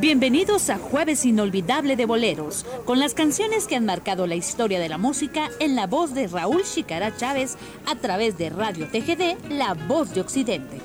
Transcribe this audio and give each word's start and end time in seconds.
Bienvenidos 0.00 0.70
a 0.70 0.78
Jueves 0.78 1.26
Inolvidable 1.26 1.94
de 1.94 2.06
Boleros, 2.06 2.64
con 2.86 2.98
las 2.98 3.12
canciones 3.12 3.66
que 3.66 3.76
han 3.76 3.84
marcado 3.84 4.26
la 4.26 4.34
historia 4.34 4.80
de 4.80 4.88
la 4.88 4.96
música 4.96 5.50
en 5.60 5.76
la 5.76 5.86
voz 5.86 6.14
de 6.14 6.26
Raúl 6.26 6.62
Chicara 6.64 7.14
Chávez 7.18 7.58
a 7.84 7.96
través 7.96 8.38
de 8.38 8.48
Radio 8.48 8.86
TGD, 8.86 9.50
La 9.50 9.74
Voz 9.74 10.14
de 10.14 10.22
Occidente. 10.22 10.80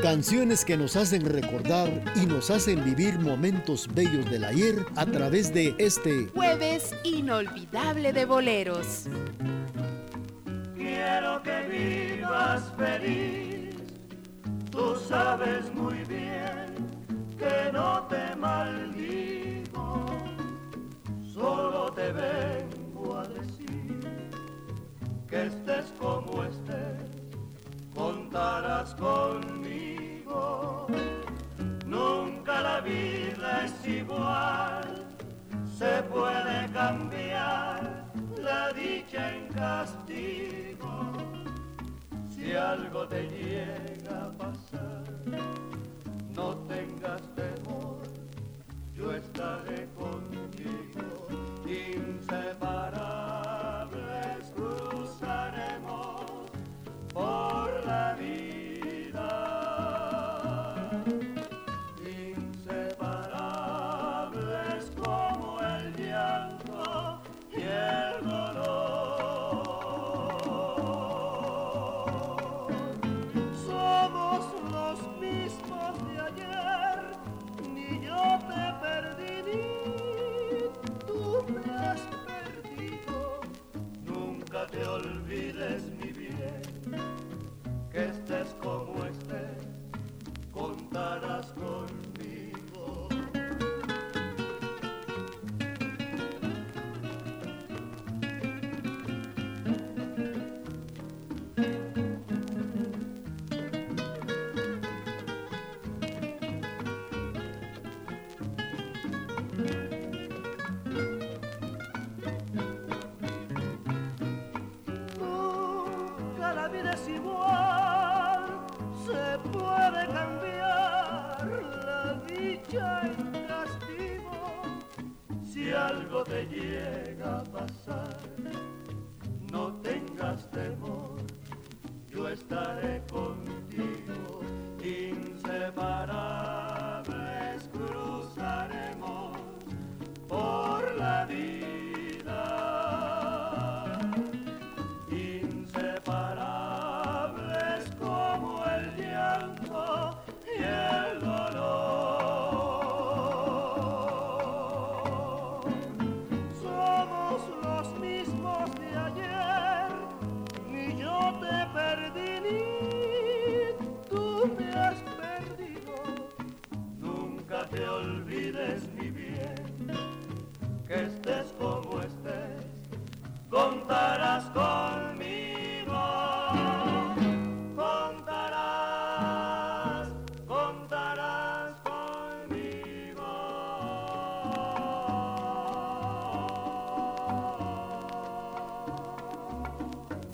Canciones 0.00 0.64
que 0.64 0.76
nos 0.76 0.94
hacen 0.94 1.24
recordar 1.24 2.04
y 2.14 2.26
nos 2.26 2.52
hacen 2.52 2.84
vivir 2.84 3.18
momentos 3.18 3.92
bellos 3.92 4.30
del 4.30 4.44
ayer 4.44 4.86
a 4.94 5.06
través 5.06 5.52
de 5.52 5.74
este 5.78 6.28
Jueves 6.28 6.94
Inolvidable 7.02 8.12
de 8.12 8.24
Boleros. 8.26 9.08
Quiero 11.02 11.42
que 11.42 11.58
vivas 11.68 12.72
feliz, 12.76 13.74
tú 14.70 14.94
sabes 14.94 15.74
muy 15.74 16.04
bien 16.04 16.68
que 17.36 17.72
no 17.72 18.06
te 18.06 18.36
maldigo, 18.36 20.06
solo 21.26 21.90
te 21.90 22.12
vengo 22.12 23.18
a 23.18 23.24
decir 23.24 24.30
que 25.28 25.46
estés 25.46 25.92
como 25.98 26.44
estés, 26.44 27.10
contarás 27.96 28.94
conmigo. 28.94 30.86
Nunca 31.84 32.60
la 32.60 32.80
vida 32.80 33.64
es 33.64 33.74
igual, 33.88 35.04
se 35.76 36.00
puede 36.04 36.70
cambiar 36.72 38.01
la 38.42 38.72
dicha 38.72 39.34
en 39.36 39.48
castigo. 39.48 41.12
Si 42.34 42.52
algo 42.54 43.06
te 43.08 43.22
llega 43.28 44.26
a 44.26 44.30
pasar, 44.36 45.04
no 46.36 46.54
tengas 46.68 47.22
temor, 47.34 48.02
yo 48.94 49.12
estaré 49.12 49.88
contigo, 49.94 51.28
inseparables 51.66 52.91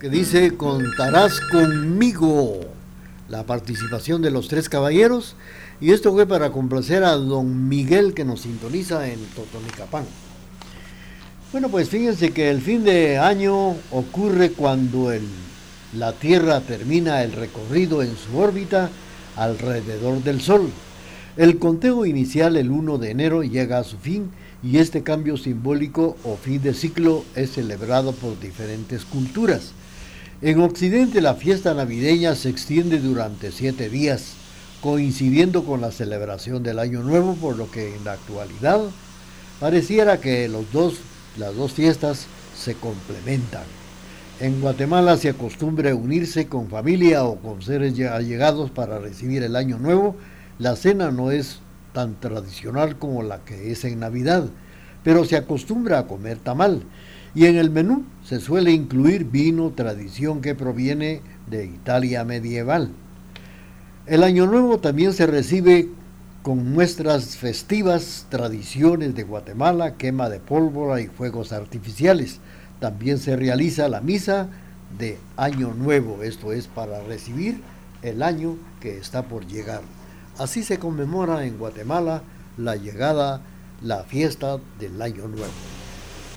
dice 0.08 0.56
Contarás 0.56 1.40
conmigo. 1.40 2.60
La 3.28 3.44
participación 3.44 4.22
de 4.22 4.30
los 4.30 4.48
tres 4.48 4.68
caballeros. 4.68 5.36
Y 5.80 5.92
esto 5.92 6.12
fue 6.12 6.26
para 6.26 6.50
complacer 6.50 7.04
a 7.04 7.12
don 7.12 7.68
Miguel 7.68 8.14
que 8.14 8.24
nos 8.24 8.40
sintoniza 8.40 9.08
en 9.08 9.20
Totonicapán. 9.36 10.04
Bueno, 11.52 11.68
pues 11.68 11.88
fíjense 11.88 12.30
que 12.32 12.50
el 12.50 12.60
fin 12.60 12.84
de 12.84 13.18
año 13.18 13.76
ocurre 13.90 14.50
cuando 14.52 15.12
el, 15.12 15.22
la 15.94 16.12
Tierra 16.12 16.60
termina 16.60 17.22
el 17.22 17.32
recorrido 17.32 18.02
en 18.02 18.16
su 18.16 18.38
órbita 18.38 18.90
alrededor 19.36 20.22
del 20.22 20.40
Sol. 20.40 20.70
El 21.36 21.58
conteo 21.58 22.04
inicial 22.04 22.56
el 22.56 22.70
1 22.70 22.98
de 22.98 23.10
enero 23.10 23.42
llega 23.42 23.78
a 23.78 23.84
su 23.84 23.96
fin 23.98 24.30
y 24.62 24.78
este 24.78 25.02
cambio 25.02 25.36
simbólico 25.36 26.16
o 26.24 26.36
fin 26.36 26.60
de 26.60 26.74
ciclo 26.74 27.24
es 27.36 27.52
celebrado 27.52 28.12
por 28.12 28.38
diferentes 28.40 29.04
culturas. 29.04 29.72
En 30.40 30.60
Occidente 30.60 31.20
la 31.20 31.34
fiesta 31.34 31.74
navideña 31.74 32.36
se 32.36 32.48
extiende 32.48 33.00
durante 33.00 33.50
siete 33.50 33.90
días, 33.90 34.34
coincidiendo 34.80 35.64
con 35.64 35.80
la 35.80 35.90
celebración 35.90 36.62
del 36.62 36.78
Año 36.78 37.02
Nuevo, 37.02 37.34
por 37.34 37.56
lo 37.56 37.68
que 37.72 37.96
en 37.96 38.04
la 38.04 38.12
actualidad 38.12 38.82
pareciera 39.58 40.20
que 40.20 40.46
los 40.46 40.70
dos, 40.70 40.98
las 41.38 41.56
dos 41.56 41.72
fiestas 41.72 42.28
se 42.56 42.74
complementan. 42.74 43.64
En 44.38 44.60
Guatemala 44.60 45.16
se 45.16 45.30
acostumbra 45.30 45.92
unirse 45.92 46.46
con 46.46 46.68
familia 46.68 47.24
o 47.24 47.40
con 47.40 47.60
seres 47.60 47.98
allegados 47.98 48.70
para 48.70 49.00
recibir 49.00 49.42
el 49.42 49.56
Año 49.56 49.78
Nuevo. 49.78 50.14
La 50.60 50.76
cena 50.76 51.10
no 51.10 51.32
es 51.32 51.58
tan 51.92 52.14
tradicional 52.14 52.96
como 52.96 53.24
la 53.24 53.40
que 53.40 53.72
es 53.72 53.84
en 53.84 53.98
Navidad, 53.98 54.44
pero 55.02 55.24
se 55.24 55.36
acostumbra 55.36 55.98
a 55.98 56.06
comer 56.06 56.38
tamal 56.38 56.84
y 57.38 57.46
en 57.46 57.56
el 57.56 57.70
menú 57.70 58.02
se 58.24 58.40
suele 58.40 58.72
incluir 58.72 59.24
vino, 59.24 59.70
tradición 59.70 60.40
que 60.40 60.56
proviene 60.56 61.20
de 61.48 61.66
Italia 61.66 62.24
medieval. 62.24 62.90
El 64.06 64.24
Año 64.24 64.46
Nuevo 64.46 64.80
también 64.80 65.12
se 65.12 65.24
recibe 65.24 65.88
con 66.42 66.72
muestras 66.72 67.36
festivas, 67.36 68.26
tradiciones 68.28 69.14
de 69.14 69.22
Guatemala, 69.22 69.94
quema 69.94 70.28
de 70.28 70.40
pólvora 70.40 71.00
y 71.00 71.06
fuegos 71.06 71.52
artificiales. 71.52 72.40
También 72.80 73.18
se 73.18 73.36
realiza 73.36 73.88
la 73.88 74.00
misa 74.00 74.48
de 74.98 75.16
Año 75.36 75.72
Nuevo, 75.74 76.24
esto 76.24 76.52
es 76.52 76.66
para 76.66 77.04
recibir 77.04 77.60
el 78.02 78.24
año 78.24 78.56
que 78.80 78.98
está 78.98 79.22
por 79.22 79.46
llegar. 79.46 79.82
Así 80.38 80.64
se 80.64 80.80
conmemora 80.80 81.44
en 81.44 81.56
Guatemala 81.56 82.22
la 82.56 82.74
llegada, 82.74 83.42
la 83.80 84.02
fiesta 84.02 84.58
del 84.80 85.00
Año 85.00 85.28
Nuevo. 85.28 85.77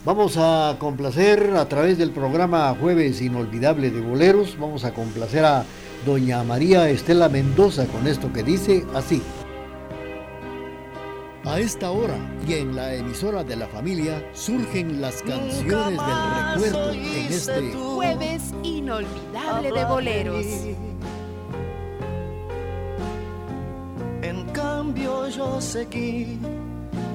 Vamos 0.04 0.36
a 0.36 0.78
complacer 0.80 1.54
a 1.56 1.70
través 1.70 2.00
del 2.00 2.10
programa 2.10 2.76
Jueves 2.80 3.22
Inolvidable 3.22 3.92
de 3.92 4.02
Boleros, 4.02 4.58
vamos 4.58 4.84
a 4.84 4.96
complacer 4.96 5.46
a 5.46 5.64
doña 6.08 6.44
María 6.44 6.90
Estela 6.90 7.30
Mendoza 7.30 7.86
con 7.86 8.08
esto 8.08 8.34
que 8.34 8.42
dice 8.42 8.84
así. 8.96 9.22
A 11.46 11.60
esta 11.60 11.92
hora 11.92 12.16
y 12.48 12.54
en 12.56 12.76
la 12.76 12.96
emisora 12.96 13.44
de 13.44 13.56
la 13.56 13.68
familia 13.68 14.28
surgen 14.34 15.02
las 15.02 15.22
canciones 15.22 16.00
del 16.00 16.72
recuerdo 16.72 16.94
en 16.94 17.06
este 17.28 17.72
Jueves 17.74 18.56
Inolvidable 18.64 19.72
de 19.72 19.86
Boleros. 19.86 20.46
En 24.24 24.46
cambio 24.52 25.30
yo 25.30 25.62
seguí 25.62 26.40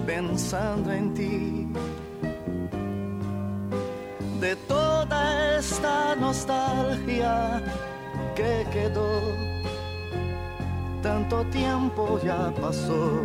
pensando 0.07 0.93
en 0.93 1.15
ti 1.15 1.67
de 4.41 4.55
toda 4.69 5.57
esta 5.57 6.15
nostalgia 6.17 7.63
que 8.35 8.67
quedó. 8.73 9.21
Tanto 11.03 11.45
tiempo 11.47 12.21
ya 12.23 12.53
pasó 12.61 13.23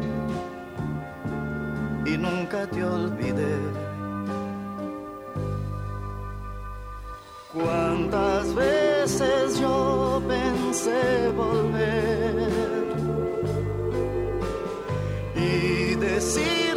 y 2.05 2.17
nunca 2.17 2.67
te 2.67 2.83
olvidé. 2.83 3.57
Cuántas 7.53 8.55
veces 8.55 9.59
yo 9.59 10.21
pensé 10.27 11.29
volver 11.35 12.49
y 15.35 15.95
decir 15.95 16.70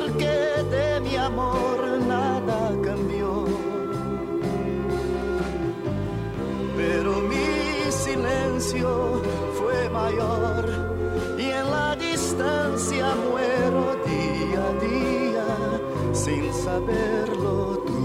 mayor 10.04 10.64
y 11.38 11.46
en 11.58 11.66
la 11.70 11.96
distancia 11.96 13.06
muero 13.28 13.82
día 14.10 14.62
a 14.70 14.72
día 14.88 15.48
sin 16.12 16.44
saberlo 16.66 17.56
tú. 17.88 18.02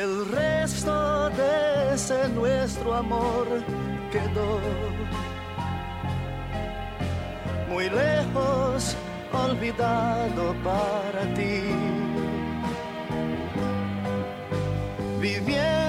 El 0.00 0.10
resto 0.40 1.30
de 1.40 1.94
ese 1.94 2.20
nuestro 2.40 2.88
amor 2.94 3.46
quedó 4.14 4.50
muy 7.70 7.86
lejos, 8.02 8.96
olvidado 9.44 10.44
para 10.64 11.22
ti. 11.34 11.62
viviendo 15.20 15.79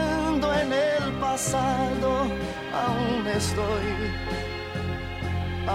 pasado, 1.31 2.11
aún 2.85 3.25
estoy, 3.27 3.87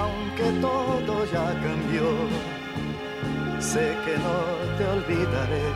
aunque 0.02 0.46
todo 0.60 1.24
ya 1.32 1.48
cambió, 1.66 2.08
sé 3.58 3.96
que 4.04 4.14
no 4.24 4.38
te 4.76 4.84
olvidaré. 4.96 5.68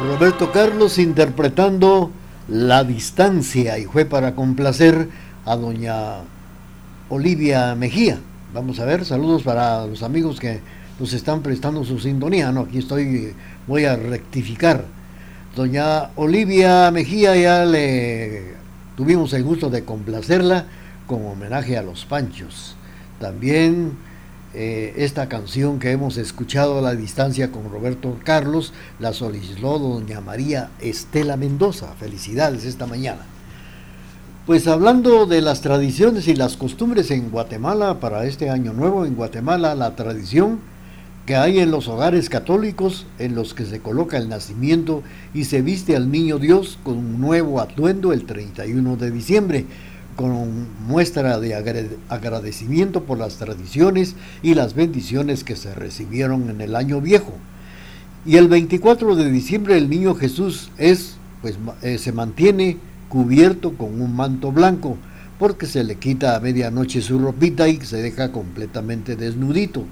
Roberto 0.00 0.50
Carlos 0.50 0.96
interpretando 0.96 2.10
La 2.48 2.84
distancia 2.84 3.78
y 3.78 3.84
fue 3.84 4.06
para 4.06 4.34
complacer 4.34 5.08
a 5.44 5.56
doña 5.56 6.20
Olivia 7.10 7.74
Mejía. 7.74 8.18
Vamos 8.54 8.80
a 8.80 8.86
ver, 8.86 9.04
saludos 9.04 9.42
para 9.42 9.84
los 9.86 10.02
amigos 10.02 10.40
que 10.40 10.60
nos 10.98 11.12
están 11.12 11.42
prestando 11.42 11.84
su 11.84 11.98
sintonía. 11.98 12.50
No, 12.50 12.60
aquí 12.60 12.78
estoy, 12.78 13.34
voy 13.66 13.84
a 13.84 13.96
rectificar. 13.96 14.86
Doña 15.54 16.10
Olivia 16.16 16.90
Mejía 16.90 17.36
ya 17.36 17.66
le 17.66 18.54
tuvimos 18.96 19.34
el 19.34 19.44
gusto 19.44 19.68
de 19.68 19.84
complacerla 19.84 20.64
con 21.06 21.26
homenaje 21.26 21.76
a 21.76 21.82
los 21.82 22.06
Panchos. 22.06 22.74
También 23.20 23.98
eh, 24.52 24.94
esta 24.96 25.28
canción 25.28 25.78
que 25.78 25.92
hemos 25.92 26.16
escuchado 26.16 26.78
a 26.78 26.82
la 26.82 26.96
distancia 26.96 27.52
con 27.52 27.70
Roberto 27.70 28.18
Carlos 28.24 28.72
la 28.98 29.12
solicitó 29.12 29.78
doña 29.78 30.20
María 30.20 30.70
Estela 30.80 31.36
Mendoza. 31.36 31.94
Felicidades 31.98 32.64
esta 32.64 32.86
mañana. 32.86 33.20
Pues 34.46 34.66
hablando 34.66 35.26
de 35.26 35.42
las 35.42 35.60
tradiciones 35.60 36.26
y 36.26 36.34
las 36.34 36.56
costumbres 36.56 37.12
en 37.12 37.30
Guatemala 37.30 38.00
para 38.00 38.24
este 38.24 38.50
año 38.50 38.72
nuevo, 38.72 39.06
en 39.06 39.14
Guatemala 39.14 39.76
la 39.76 39.94
tradición 39.94 40.58
que 41.26 41.36
hay 41.36 41.60
en 41.60 41.70
los 41.70 41.86
hogares 41.86 42.28
católicos 42.28 43.06
en 43.20 43.36
los 43.36 43.54
que 43.54 43.64
se 43.64 43.78
coloca 43.78 44.16
el 44.16 44.28
nacimiento 44.28 45.04
y 45.32 45.44
se 45.44 45.62
viste 45.62 45.94
al 45.94 46.10
niño 46.10 46.40
Dios 46.40 46.78
con 46.82 46.98
un 46.98 47.20
nuevo 47.20 47.60
atuendo 47.60 48.12
el 48.12 48.26
31 48.26 48.96
de 48.96 49.10
diciembre, 49.12 49.66
con 50.20 50.68
muestra 50.86 51.40
de 51.40 51.54
agradecimiento 52.10 53.04
por 53.04 53.16
las 53.16 53.36
tradiciones 53.36 54.16
y 54.42 54.52
las 54.52 54.74
bendiciones 54.74 55.44
que 55.44 55.56
se 55.56 55.74
recibieron 55.74 56.50
en 56.50 56.60
el 56.60 56.76
año 56.76 57.00
viejo. 57.00 57.32
Y 58.26 58.36
el 58.36 58.46
24 58.48 59.16
de 59.16 59.30
diciembre 59.30 59.78
el 59.78 59.88
niño 59.88 60.14
Jesús 60.14 60.72
es, 60.76 61.14
pues, 61.40 61.56
eh, 61.80 61.96
se 61.96 62.12
mantiene 62.12 62.76
cubierto 63.08 63.72
con 63.78 63.98
un 63.98 64.14
manto 64.14 64.52
blanco, 64.52 64.98
porque 65.38 65.64
se 65.64 65.84
le 65.84 65.94
quita 65.94 66.36
a 66.36 66.40
medianoche 66.40 67.00
su 67.00 67.18
ropita 67.18 67.66
y 67.66 67.80
se 67.80 68.02
deja 68.02 68.30
completamente 68.30 69.16
desnudito. 69.16 69.86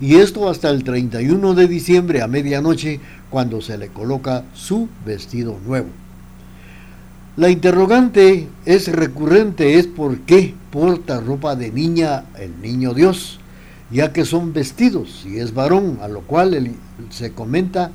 Y 0.00 0.16
esto 0.16 0.50
hasta 0.50 0.70
el 0.70 0.82
31 0.82 1.54
de 1.54 1.68
diciembre 1.68 2.20
a 2.20 2.26
medianoche, 2.26 2.98
cuando 3.30 3.60
se 3.60 3.78
le 3.78 3.90
coloca 3.90 4.42
su 4.54 4.88
vestido 5.06 5.56
nuevo. 5.64 6.07
La 7.38 7.50
interrogante 7.50 8.48
es 8.66 8.88
recurrente, 8.88 9.78
es 9.78 9.86
por 9.86 10.18
qué 10.22 10.56
porta 10.72 11.20
ropa 11.20 11.54
de 11.54 11.70
niña 11.70 12.24
el 12.36 12.60
niño 12.60 12.94
Dios, 12.94 13.38
ya 13.92 14.12
que 14.12 14.24
son 14.24 14.52
vestidos 14.52 15.24
y 15.24 15.38
es 15.38 15.54
varón, 15.54 16.00
a 16.02 16.08
lo 16.08 16.22
cual 16.22 16.72
se 17.10 17.30
comenta 17.30 17.92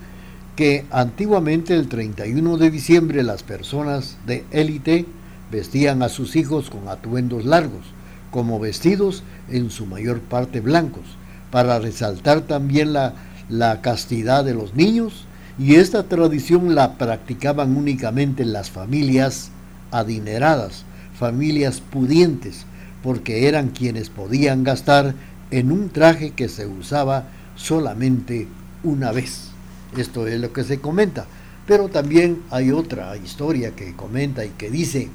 que 0.55 0.85
antiguamente 0.91 1.75
el 1.75 1.89
31 1.89 2.55
de 2.55 2.71
diciembre 2.71 3.21
las 3.21 3.43
personas 3.43 4.15
de 4.25 4.45
élite 4.51 5.05
vestían 5.51 6.03
a 6.03 6.07
sus 6.07 6.38
hijos 6.38 6.69
con 6.69 6.88
atuendos 6.88 7.43
largos, 7.43 7.83
como 8.31 8.62
vestidos 8.62 9.23
en 9.50 9.71
su 9.71 9.85
mayor 9.85 10.21
parte 10.21 10.62
blancos, 10.62 11.03
para 11.51 11.79
resaltar 11.79 12.43
también 12.43 12.93
la, 12.93 13.15
la 13.50 13.81
castidad 13.81 14.45
de 14.45 14.53
los 14.53 14.73
niños, 14.73 15.25
y 15.57 15.75
esta 15.75 16.03
tradición 16.03 16.74
la 16.74 16.98
practicaban 16.98 17.75
únicamente 17.77 18.43
las 18.45 18.72
familias 18.72 19.50
adineradas, 19.91 20.86
familias 21.17 21.81
pudientes, 21.81 22.65
porque 23.03 23.48
eran 23.48 23.69
quienes 23.69 24.10
podían 24.10 24.63
gastar 24.63 25.13
en 25.51 25.72
un 25.72 25.89
traje 25.89 26.31
que 26.31 26.50
se 26.50 26.65
usaba 26.65 27.25
solamente 27.55 28.48
una 28.83 29.12
vez. 29.12 29.50
Esto 29.95 30.25
es 30.25 30.39
lo 30.39 30.51
que 30.51 30.63
se 30.63 30.79
comenta. 30.79 31.27
Pero 31.67 31.88
también 31.88 32.41
hay 32.50 32.72
otra 32.72 33.15
historia 33.15 33.72
que 33.75 33.95
comenta 33.95 34.43
y 34.43 34.50
que 34.50 34.69
dice 34.69 35.10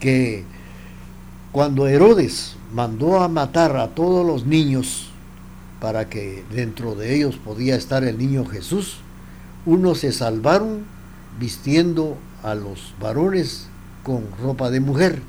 que 0.00 0.44
cuando 1.52 1.86
Herodes 1.86 2.56
mandó 2.72 3.20
a 3.20 3.28
matar 3.28 3.76
a 3.76 3.88
todos 3.88 4.26
los 4.26 4.46
niños 4.46 5.10
para 5.80 6.08
que 6.08 6.44
dentro 6.52 6.94
de 6.94 7.14
ellos 7.14 7.36
podía 7.36 7.76
estar 7.76 8.02
el 8.02 8.18
niño 8.18 8.46
Jesús, 8.46 8.98
unos 9.66 10.00
se 10.00 10.12
salvaron 10.12 10.84
vistiendo 11.38 12.16
a 12.42 12.54
los 12.54 12.94
varones 13.00 13.68
con 14.02 14.24
ropa 14.40 14.70
de 14.70 14.80
mujer 14.80 15.22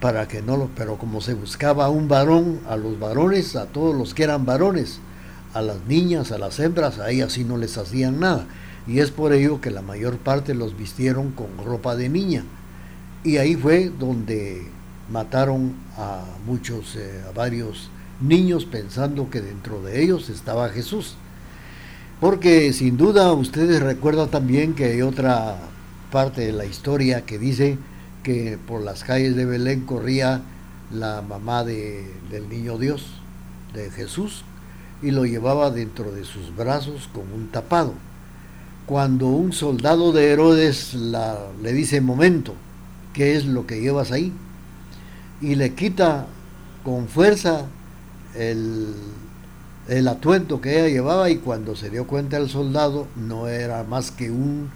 para 0.00 0.28
que 0.28 0.42
no 0.42 0.56
lo 0.56 0.68
pero 0.76 0.96
como 0.96 1.20
se 1.20 1.34
buscaba 1.34 1.88
un 1.88 2.08
varón 2.08 2.60
a 2.68 2.76
los 2.76 3.00
varones 3.00 3.56
a 3.56 3.66
todos 3.66 3.96
los 3.96 4.14
que 4.14 4.24
eran 4.24 4.44
varones 4.44 5.00
a 5.54 5.62
las 5.62 5.84
niñas, 5.86 6.30
a 6.32 6.38
las 6.38 6.58
hembras, 6.60 6.98
a 6.98 7.10
ellas 7.10 7.36
no 7.38 7.56
les 7.56 7.78
hacían 7.78 8.20
nada. 8.20 8.46
Y 8.86 9.00
es 9.00 9.10
por 9.10 9.32
ello 9.32 9.60
que 9.60 9.70
la 9.70 9.82
mayor 9.82 10.18
parte 10.18 10.54
los 10.54 10.76
vistieron 10.76 11.32
con 11.32 11.48
ropa 11.64 11.96
de 11.96 12.08
niña. 12.08 12.44
Y 13.24 13.36
ahí 13.38 13.54
fue 13.54 13.90
donde 13.90 14.66
mataron 15.10 15.74
a 15.96 16.24
muchos, 16.46 16.96
eh, 16.96 17.22
a 17.28 17.32
varios 17.32 17.90
niños 18.20 18.64
pensando 18.64 19.30
que 19.30 19.40
dentro 19.40 19.82
de 19.82 20.02
ellos 20.02 20.28
estaba 20.28 20.68
Jesús. 20.68 21.16
Porque 22.20 22.72
sin 22.72 22.96
duda 22.96 23.32
ustedes 23.32 23.80
recuerdan 23.80 24.28
también 24.28 24.74
que 24.74 24.86
hay 24.86 25.02
otra 25.02 25.56
parte 26.10 26.40
de 26.40 26.52
la 26.52 26.64
historia 26.64 27.24
que 27.24 27.38
dice 27.38 27.78
que 28.24 28.58
por 28.66 28.82
las 28.82 29.04
calles 29.04 29.36
de 29.36 29.44
Belén 29.44 29.82
corría 29.82 30.42
la 30.90 31.22
mamá 31.22 31.62
de, 31.62 32.12
del 32.28 32.48
niño 32.48 32.76
Dios, 32.76 33.06
de 33.72 33.90
Jesús, 33.90 34.42
y 35.00 35.12
lo 35.12 35.26
llevaba 35.26 35.70
dentro 35.70 36.10
de 36.10 36.24
sus 36.24 36.56
brazos 36.56 37.08
con 37.12 37.32
un 37.32 37.50
tapado. 37.52 37.94
Cuando 38.86 39.28
un 39.28 39.52
soldado 39.52 40.10
de 40.12 40.32
Herodes 40.32 40.94
le 40.94 41.72
dice, 41.72 42.00
momento, 42.00 42.54
¿qué 43.12 43.36
es 43.36 43.44
lo 43.44 43.64
que 43.64 43.80
llevas 43.80 44.10
ahí? 44.10 44.32
Y 45.40 45.54
le 45.54 45.74
quita 45.74 46.26
con 46.82 47.06
fuerza 47.06 47.66
el, 48.34 48.92
el 49.88 50.06
atuendo 50.08 50.60
que 50.60 50.78
ella 50.78 50.88
llevaba 50.88 51.30
y 51.30 51.36
cuando 51.36 51.74
se 51.74 51.90
dio 51.90 52.06
cuenta 52.06 52.36
el 52.36 52.48
soldado 52.48 53.06
no 53.16 53.48
era 53.48 53.82
más 53.84 54.10
que 54.10 54.30
un, 54.30 54.70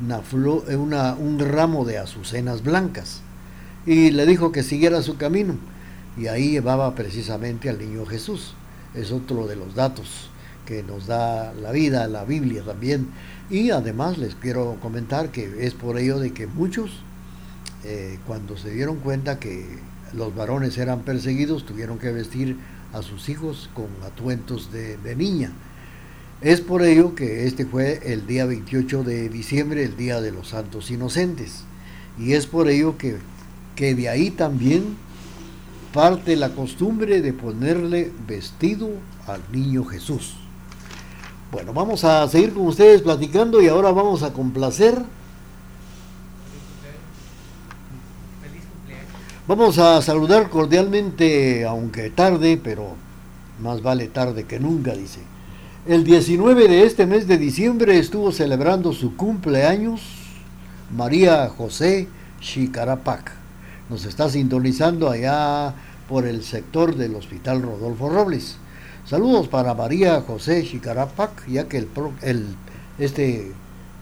una, 0.00 1.14
un 1.14 1.38
ramo 1.38 1.84
de 1.84 1.98
azucenas 1.98 2.62
blancas. 2.62 3.20
Y 3.86 4.10
le 4.10 4.26
dijo 4.26 4.50
que 4.50 4.62
siguiera 4.62 5.02
su 5.02 5.16
camino. 5.16 5.56
Y 6.16 6.28
ahí 6.28 6.50
llevaba 6.50 6.94
precisamente 6.94 7.68
al 7.68 7.78
niño 7.78 8.06
Jesús 8.06 8.54
es 8.94 9.10
otro 9.12 9.46
de 9.46 9.56
los 9.56 9.74
datos 9.74 10.30
que 10.66 10.82
nos 10.82 11.06
da 11.06 11.52
la 11.52 11.72
vida, 11.72 12.08
la 12.08 12.24
Biblia 12.24 12.62
también. 12.62 13.08
Y 13.50 13.70
además 13.70 14.16
les 14.18 14.34
quiero 14.34 14.78
comentar 14.80 15.30
que 15.30 15.66
es 15.66 15.74
por 15.74 15.98
ello 15.98 16.18
de 16.18 16.32
que 16.32 16.46
muchos, 16.46 16.90
eh, 17.84 18.18
cuando 18.26 18.56
se 18.56 18.70
dieron 18.70 18.96
cuenta 18.96 19.38
que 19.38 19.78
los 20.14 20.34
varones 20.34 20.78
eran 20.78 21.00
perseguidos, 21.00 21.66
tuvieron 21.66 21.98
que 21.98 22.12
vestir 22.12 22.56
a 22.94 23.02
sus 23.02 23.28
hijos 23.28 23.68
con 23.74 23.86
atuentos 24.06 24.72
de, 24.72 24.96
de 24.96 25.16
niña. 25.16 25.52
Es 26.40 26.60
por 26.60 26.82
ello 26.82 27.14
que 27.14 27.46
este 27.46 27.66
fue 27.66 28.00
el 28.12 28.26
día 28.26 28.44
28 28.44 29.02
de 29.02 29.28
diciembre, 29.28 29.84
el 29.84 29.96
Día 29.96 30.20
de 30.20 30.30
los 30.30 30.48
Santos 30.48 30.90
Inocentes. 30.90 31.64
Y 32.18 32.34
es 32.34 32.46
por 32.46 32.68
ello 32.68 32.96
que, 32.98 33.16
que 33.76 33.94
de 33.94 34.08
ahí 34.08 34.30
también 34.30 34.96
parte 35.92 36.36
la 36.36 36.50
costumbre 36.50 37.22
de 37.22 37.32
ponerle 37.32 38.12
vestido 38.26 38.90
al 39.26 39.40
niño 39.52 39.84
Jesús. 39.84 40.34
Bueno, 41.50 41.72
vamos 41.72 42.04
a 42.04 42.28
seguir 42.28 42.52
con 42.52 42.66
ustedes 42.66 43.02
platicando 43.02 43.62
y 43.62 43.68
ahora 43.68 43.92
vamos 43.92 44.22
a 44.22 44.32
complacer. 44.32 45.02
Vamos 49.46 49.76
a 49.76 50.00
saludar 50.00 50.48
cordialmente, 50.48 51.66
aunque 51.66 52.08
tarde, 52.08 52.58
pero 52.62 52.94
más 53.60 53.82
vale 53.82 54.06
tarde 54.06 54.44
que 54.44 54.58
nunca, 54.58 54.94
dice. 54.94 55.20
El 55.86 56.02
19 56.02 56.66
de 56.66 56.84
este 56.84 57.04
mes 57.04 57.28
de 57.28 57.36
diciembre 57.36 57.98
estuvo 57.98 58.32
celebrando 58.32 58.94
su 58.94 59.16
cumpleaños 59.16 60.00
María 60.96 61.46
José 61.50 62.08
Chicarapac 62.40 63.32
nos 63.90 64.06
está 64.06 64.30
sintonizando 64.30 65.10
allá 65.10 65.74
por 66.08 66.26
el 66.26 66.42
sector 66.42 66.96
del 66.96 67.14
Hospital 67.14 67.60
Rodolfo 67.60 68.08
Robles. 68.08 68.56
Saludos 69.04 69.48
para 69.48 69.74
María 69.74 70.22
José 70.22 70.64
Chicarapac, 70.64 71.46
ya 71.48 71.68
que 71.68 71.76
el, 71.76 71.88
el, 72.22 72.46
este 72.98 73.52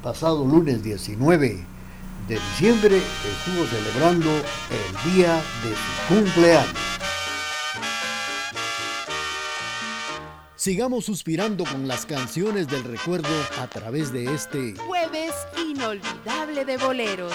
pasado 0.05 0.47
lunes 0.47 0.85
19 0.85 1.72
de 2.29 2.35
diciembre 2.35 2.97
estuvo 2.99 3.67
celebrando 3.67 4.31
el 4.31 5.13
día 5.13 5.35
de 5.63 5.75
su 5.75 6.15
cumpleaños. 6.15 6.79
Sigamos 10.57 11.05
suspirando 11.05 11.65
con 11.65 11.89
las 11.89 12.07
canciones 12.07 12.69
del 12.69 12.85
recuerdo 12.85 13.29
a 13.61 13.67
través 13.67 14.13
de 14.13 14.33
este 14.33 14.77
jueves 14.77 15.35
inolvidable 15.57 16.65
de 16.65 16.77
boleros. 16.77 17.35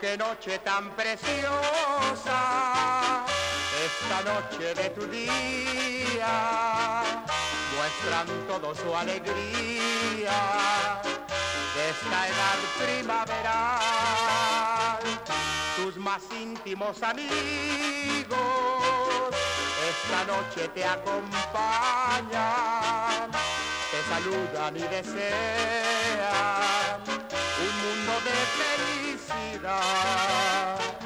qué 0.00 0.16
noche 0.16 0.58
tan 0.60 0.90
preciosa, 0.96 2.34
esta 3.84 4.22
noche 4.22 4.74
de 4.74 4.90
tu 4.90 5.06
día, 5.06 6.34
muestran 7.76 8.26
todo 8.46 8.74
su 8.74 8.94
alegría 8.94 10.38
de 11.74 11.90
esta 11.90 12.28
edad 12.28 12.58
primaveral. 12.78 14.18
Tus 15.76 15.96
más 15.96 16.22
íntimos 16.38 17.02
amigos 17.02 18.00
esta 19.90 20.24
noche 20.24 20.68
te 20.68 20.84
acompañan, 20.84 21.30
te 23.90 24.02
saludan 24.08 24.76
y 24.76 24.82
desean 24.82 25.20
un 27.66 27.74
mundo 27.82 28.12
de 28.24 28.36
felicidad. 29.58 30.99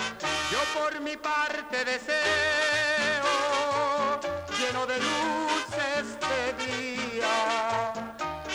Yo 0.54 0.62
por 0.80 1.00
mi 1.00 1.16
parte 1.16 1.84
deseo, 1.84 2.14
lleno 4.56 4.87
de 4.87 4.99
luz 5.00 5.66
este 5.99 6.52
día, 6.64 7.92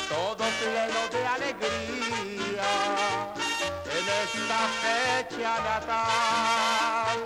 todo 0.07 0.45
pleno 0.61 1.01
de 1.11 1.21
alegría, 1.35 2.69
en 3.97 4.05
esta 4.23 4.59
fecha 4.83 5.51
natal, 5.59 7.17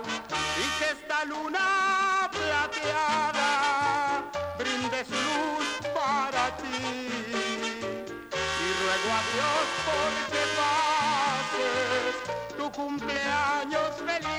y 0.58 0.66
que 0.78 0.86
esta 0.90 1.18
luna 1.24 2.28
plateada 2.32 3.50
brinde 4.58 5.04
su 5.04 5.20
luz 5.28 5.68
para 5.94 6.42
ti, 6.56 6.82
y 8.64 8.68
ruego 8.80 9.08
a 9.18 9.22
Dios 9.34 9.64
porque 9.86 10.40
tu 12.64 12.72
cumpleaños 12.72 13.94
feliz. 14.06 14.32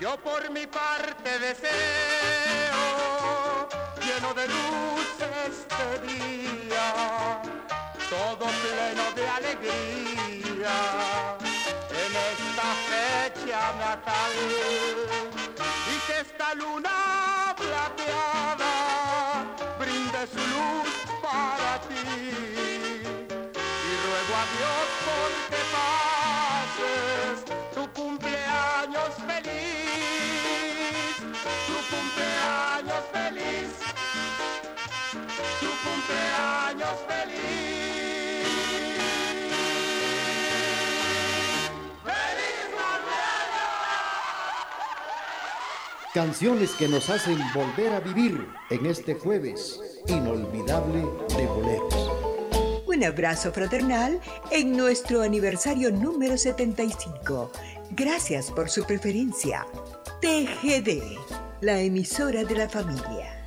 Yo 0.00 0.16
por 0.18 0.50
mi 0.50 0.66
parte 0.66 1.38
deseo, 1.38 1.68
lleno 4.04 4.34
de 4.34 4.48
luz 4.48 5.06
este 5.46 5.86
día, 6.08 6.86
todo 8.12 8.46
pleno 8.62 9.04
de 9.16 9.24
alegría, 9.26 10.76
en 12.04 12.12
esta 12.30 12.68
fecha 12.90 13.60
natal, 13.84 14.32
y 15.92 15.96
que 16.06 16.16
esta 16.20 16.48
luna 16.54 17.54
plateada 17.56 18.74
brinde 19.78 20.20
su 20.34 20.42
luz 20.54 20.90
para 21.22 21.72
ti. 21.88 22.04
Y 23.88 23.92
ruego 24.04 24.32
a 24.42 24.44
Dios 24.56 24.84
porque 25.08 25.60
pases 25.76 27.36
tu 27.74 27.82
cumpleaños 27.98 29.12
feliz, 29.30 31.14
tu 31.68 31.76
cumpleaños 31.92 33.02
feliz, 33.16 33.70
tu 35.60 35.70
cumpleaños 35.86 36.96
feliz. 37.08 37.71
Canciones 46.14 46.72
que 46.72 46.88
nos 46.88 47.08
hacen 47.08 47.38
volver 47.54 47.90
a 47.94 48.00
vivir 48.00 48.46
en 48.68 48.84
este 48.84 49.14
jueves 49.14 49.80
inolvidable 50.06 51.06
de 51.34 51.46
boleros. 51.46 52.82
Un 52.86 53.02
abrazo 53.02 53.50
fraternal 53.50 54.20
en 54.50 54.76
nuestro 54.76 55.22
aniversario 55.22 55.90
número 55.90 56.36
75. 56.36 57.50
Gracias 57.92 58.50
por 58.50 58.68
su 58.68 58.84
preferencia. 58.84 59.66
TGD, 60.20 61.16
la 61.62 61.80
emisora 61.80 62.44
de 62.44 62.56
la 62.56 62.68
familia. 62.68 63.41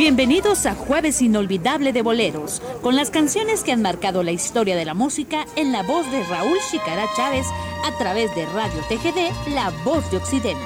Bienvenidos 0.00 0.64
a 0.64 0.74
Jueves 0.74 1.20
Inolvidable 1.20 1.92
de 1.92 2.00
Boleros, 2.00 2.62
con 2.80 2.96
las 2.96 3.10
canciones 3.10 3.62
que 3.62 3.72
han 3.72 3.82
marcado 3.82 4.22
la 4.22 4.30
historia 4.30 4.74
de 4.74 4.86
la 4.86 4.94
música 4.94 5.44
en 5.56 5.72
la 5.72 5.82
voz 5.82 6.10
de 6.10 6.24
Raúl 6.24 6.56
Chicara 6.70 7.04
Chávez 7.18 7.46
a 7.84 7.98
través 7.98 8.34
de 8.34 8.46
Radio 8.46 8.80
TGD, 8.88 9.52
La 9.52 9.68
Voz 9.84 10.10
de 10.10 10.16
Occidente. 10.16 10.64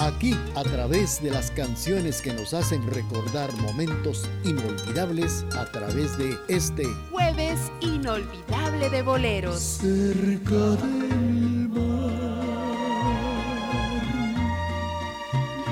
Aquí, 0.00 0.34
a 0.56 0.64
través 0.64 1.22
de 1.22 1.30
las 1.30 1.52
canciones 1.52 2.22
que 2.22 2.32
nos 2.32 2.54
hacen 2.54 2.84
recordar 2.90 3.52
momentos 3.58 4.28
inolvidables, 4.42 5.46
a 5.56 5.66
través 5.66 6.18
de 6.18 6.36
este 6.48 6.86
Jueves 7.12 7.70
inolvidable 7.80 8.90
de 8.90 9.02
boleros. 9.02 9.60
cerca 9.60 10.76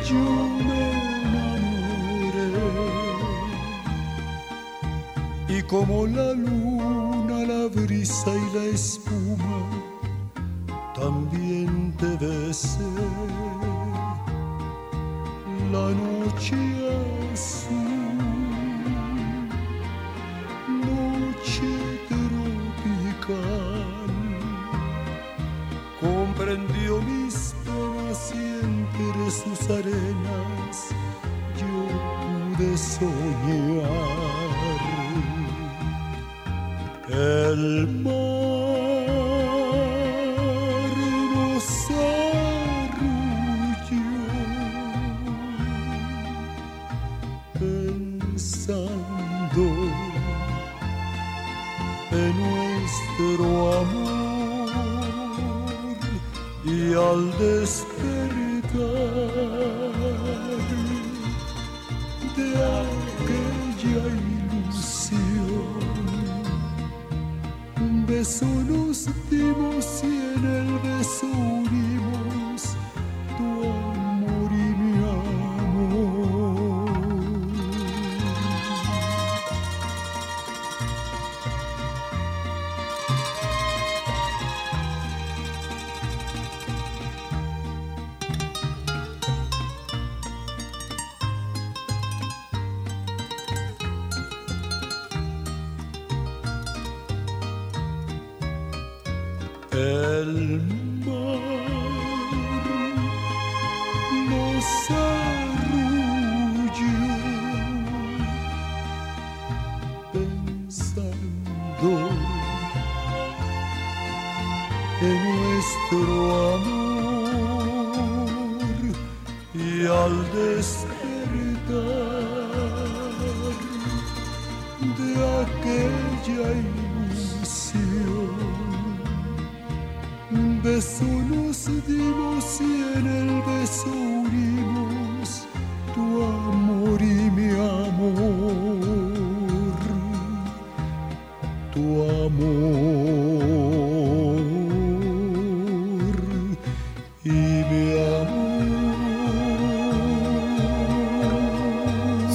Yo 0.08 0.24
me 0.66 0.82
enamoré 1.22 2.52
y 5.48 5.62
como 5.62 6.06
la 6.06 6.32
luna, 6.32 7.46
la 7.46 7.68
brisa 7.68 8.30
y 8.34 8.56
la 8.56 8.64
espuma, 8.64 9.60
también 10.94 11.94
te 11.98 12.16
besé. 12.16 12.78
La 15.72 15.88
noche 15.90 16.56
azul 17.32 17.92
noche 20.68 21.72
tropical 22.08 23.32
comprendió 26.00 27.00
mis 27.02 27.54
penas 27.64 28.32
entre 28.98 29.30
sus 29.30 29.70
arenas 29.70 30.88
yo 31.58 32.56
pude 32.56 32.76
soñar. 32.76 33.88
El 37.08 37.88
mar 38.02 38.81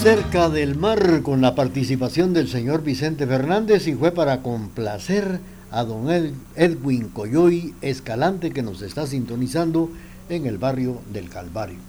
Cerca 0.08 0.48
del 0.48 0.78
mar 0.78 1.22
con 1.22 1.41
la 1.41 1.54
participación 1.54 2.32
del 2.32 2.48
señor 2.48 2.82
Vicente 2.82 3.28
Fernández 3.28 3.89
y 3.89 3.93
fue 3.93 4.13
para 4.13 4.41
complacer 4.41 5.41
a 5.70 5.84
don 5.84 6.08
Edwin 6.56 7.10
Coyoy 7.10 7.76
Escalante 7.82 8.52
que 8.52 8.63
nos 8.63 8.82
está 8.82 9.06
sintonizando 9.06 9.89
en 10.30 10.46
el 10.46 10.60
barrio 10.60 11.02
del 11.12 11.28
Calvario. 11.28 11.80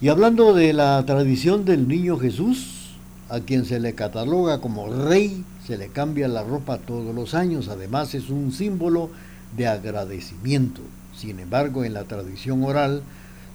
Y 0.00 0.08
hablando 0.08 0.54
de 0.54 0.72
la 0.72 1.04
tradición 1.04 1.66
del 1.66 1.88
niño 1.88 2.16
Jesús, 2.16 2.94
a 3.28 3.40
quien 3.40 3.66
se 3.66 3.80
le 3.80 3.94
cataloga 3.94 4.62
como 4.62 4.88
rey, 4.88 5.44
se 5.66 5.76
le 5.76 5.88
cambia 5.88 6.26
la 6.26 6.42
ropa 6.42 6.78
todos 6.78 7.14
los 7.14 7.34
años, 7.34 7.68
además 7.68 8.14
es 8.14 8.30
un 8.30 8.50
símbolo 8.50 9.10
de 9.58 9.66
agradecimiento. 9.66 10.80
Sin 11.14 11.38
embargo, 11.38 11.84
en 11.84 11.92
la 11.92 12.04
tradición 12.04 12.64
oral 12.64 13.02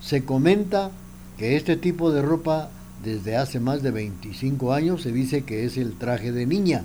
se 0.01 0.23
comenta 0.23 0.91
que 1.39 1.55
este 1.55 1.77
tipo 1.77 2.11
de 2.11 2.21
ropa 2.21 2.69
desde 3.05 3.37
hace 3.37 3.59
más 3.59 3.83
de 3.83 3.91
25 3.91 4.73
años 4.73 5.03
se 5.03 5.11
dice 5.11 5.43
que 5.43 5.63
es 5.63 5.77
el 5.77 5.93
traje 5.93 6.31
de 6.31 6.47
niña. 6.47 6.83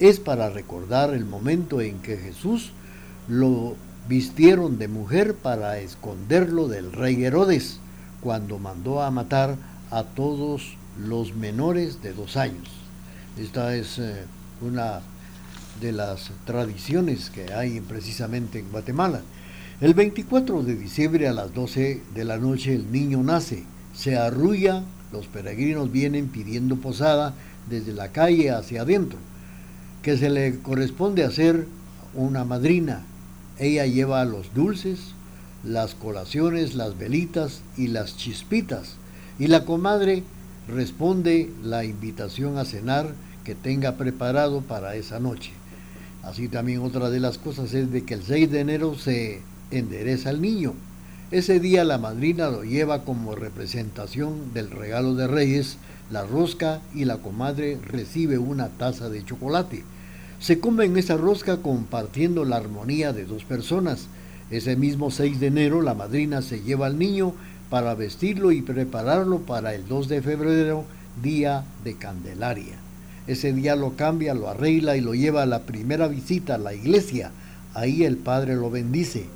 Es 0.00 0.18
para 0.18 0.48
recordar 0.48 1.12
el 1.12 1.26
momento 1.26 1.82
en 1.82 1.98
que 1.98 2.16
Jesús 2.16 2.72
lo 3.28 3.76
vistieron 4.08 4.78
de 4.78 4.88
mujer 4.88 5.34
para 5.34 5.78
esconderlo 5.78 6.68
del 6.68 6.92
rey 6.92 7.22
Herodes, 7.22 7.80
cuando 8.22 8.58
mandó 8.58 9.02
a 9.02 9.10
matar 9.10 9.56
a 9.90 10.04
todos 10.04 10.76
los 10.98 11.34
menores 11.34 12.02
de 12.02 12.14
dos 12.14 12.38
años. 12.38 12.68
Esta 13.38 13.76
es 13.76 13.98
eh, 13.98 14.24
una 14.62 15.00
de 15.80 15.92
las 15.92 16.30
tradiciones 16.46 17.28
que 17.28 17.52
hay 17.52 17.80
precisamente 17.80 18.58
en 18.58 18.70
Guatemala. 18.70 19.20
El 19.82 19.92
24 19.92 20.62
de 20.62 20.74
diciembre 20.74 21.28
a 21.28 21.32
las 21.32 21.52
12 21.52 22.02
de 22.14 22.24
la 22.24 22.38
noche 22.38 22.74
el 22.74 22.90
niño 22.90 23.22
nace, 23.22 23.64
se 23.94 24.16
arrulla, 24.16 24.82
los 25.12 25.26
peregrinos 25.26 25.90
vienen 25.90 26.28
pidiendo 26.28 26.76
posada 26.76 27.34
desde 27.68 27.92
la 27.92 28.08
calle 28.08 28.50
hacia 28.50 28.82
adentro, 28.82 29.18
que 30.02 30.16
se 30.16 30.30
le 30.30 30.58
corresponde 30.60 31.24
hacer 31.24 31.66
una 32.14 32.44
madrina. 32.44 33.04
Ella 33.58 33.86
lleva 33.86 34.24
los 34.24 34.54
dulces, 34.54 35.14
las 35.64 35.94
colaciones, 35.94 36.74
las 36.74 36.96
velitas 36.96 37.62
y 37.76 37.88
las 37.88 38.16
chispitas, 38.16 38.96
y 39.38 39.48
la 39.48 39.64
comadre 39.64 40.22
responde 40.68 41.50
la 41.62 41.84
invitación 41.84 42.58
a 42.58 42.64
cenar 42.64 43.14
que 43.44 43.54
tenga 43.54 43.96
preparado 43.96 44.60
para 44.60 44.94
esa 44.96 45.18
noche. 45.18 45.52
Así 46.22 46.48
también 46.48 46.80
otra 46.80 47.10
de 47.10 47.20
las 47.20 47.38
cosas 47.38 47.72
es 47.74 47.90
de 47.90 48.04
que 48.04 48.14
el 48.14 48.22
6 48.22 48.50
de 48.50 48.60
enero 48.60 48.94
se 48.96 49.40
endereza 49.70 50.30
al 50.30 50.42
niño. 50.42 50.74
Ese 51.30 51.60
día 51.60 51.84
la 51.84 51.98
madrina 51.98 52.48
lo 52.48 52.64
lleva 52.64 53.04
como 53.04 53.34
representación 53.34 54.54
del 54.54 54.70
regalo 54.70 55.14
de 55.14 55.26
Reyes, 55.26 55.76
la 56.10 56.24
rosca 56.24 56.80
y 56.94 57.04
la 57.04 57.18
comadre 57.18 57.76
recibe 57.86 58.38
una 58.38 58.68
taza 58.68 59.10
de 59.10 59.22
chocolate. 59.22 59.84
Se 60.40 60.58
come 60.58 60.86
en 60.86 60.96
esa 60.96 61.18
rosca 61.18 61.58
compartiendo 61.58 62.46
la 62.46 62.56
armonía 62.56 63.12
de 63.12 63.26
dos 63.26 63.44
personas. 63.44 64.06
Ese 64.50 64.74
mismo 64.74 65.10
6 65.10 65.38
de 65.38 65.48
enero 65.48 65.82
la 65.82 65.92
madrina 65.92 66.40
se 66.40 66.62
lleva 66.62 66.86
al 66.86 66.98
niño 66.98 67.34
para 67.68 67.94
vestirlo 67.94 68.50
y 68.50 68.62
prepararlo 68.62 69.40
para 69.40 69.74
el 69.74 69.86
2 69.86 70.08
de 70.08 70.22
febrero, 70.22 70.84
día 71.22 71.62
de 71.84 71.92
Candelaria. 71.92 72.76
Ese 73.26 73.52
día 73.52 73.76
lo 73.76 73.96
cambia, 73.96 74.32
lo 74.32 74.48
arregla 74.48 74.96
y 74.96 75.02
lo 75.02 75.14
lleva 75.14 75.42
a 75.42 75.46
la 75.46 75.64
primera 75.64 76.08
visita 76.08 76.54
a 76.54 76.58
la 76.58 76.72
iglesia. 76.72 77.32
Ahí 77.74 78.04
el 78.04 78.16
Padre 78.16 78.56
lo 78.56 78.70
bendice. 78.70 79.26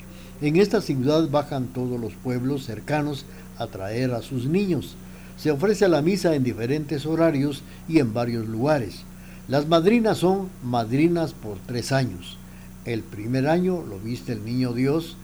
En 0.43 0.57
esta 0.57 0.81
ciudad 0.81 1.31
bajan 1.31 1.69
todos 1.69 2.01
los 2.01 2.15
pueblos 2.15 2.65
cercanos 2.65 3.27
a 3.59 3.69
traer 3.69 4.13
a 4.13 4.23
sus 4.23 4.47
niños. 4.47 4.97
Se 5.39 5.53
ofrece 5.53 5.87
la 5.87 6.03
misa 6.03 6.35
en 6.35 6.43
diferentes 6.43 7.07
horarios 7.07 7.63
y 7.89 8.01
en 8.01 8.13
varios 8.13 8.49
lugares. 8.49 9.05
Las 9.47 9.69
madrinas 9.69 10.19
son 10.19 10.49
madrinas 10.65 11.33
por 11.33 11.59
tres 11.59 11.93
años. 11.93 12.39
El 12.85 13.05
primer 13.05 13.47
año 13.47 13.85
lo 13.89 14.01
viste 14.01 14.33
el 14.33 14.45
niño 14.45 14.73
Dios, 14.73 15.17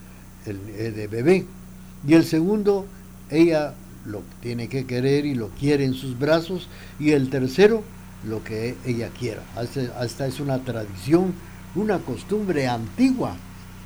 el 0.46 0.60
eh, 0.68 0.92
de 0.92 1.08
bebé. 1.08 1.46
Y 2.06 2.14
el 2.14 2.24
segundo, 2.24 2.86
ella 3.28 3.74
lo 4.06 4.22
tiene 4.40 4.68
que 4.68 4.86
querer 4.86 5.26
y 5.26 5.34
lo 5.34 5.48
quiere 5.48 5.84
en 5.84 5.94
sus 5.94 6.16
brazos. 6.16 6.68
Y 7.00 7.10
el 7.10 7.28
tercero, 7.28 7.82
lo 8.24 8.44
que 8.44 8.76
ella 8.86 9.08
quiera. 9.18 9.42
Esta 10.00 10.28
es 10.28 10.38
una 10.38 10.60
tradición, 10.60 11.34
una 11.74 11.98
costumbre 11.98 12.68
antigua 12.68 13.36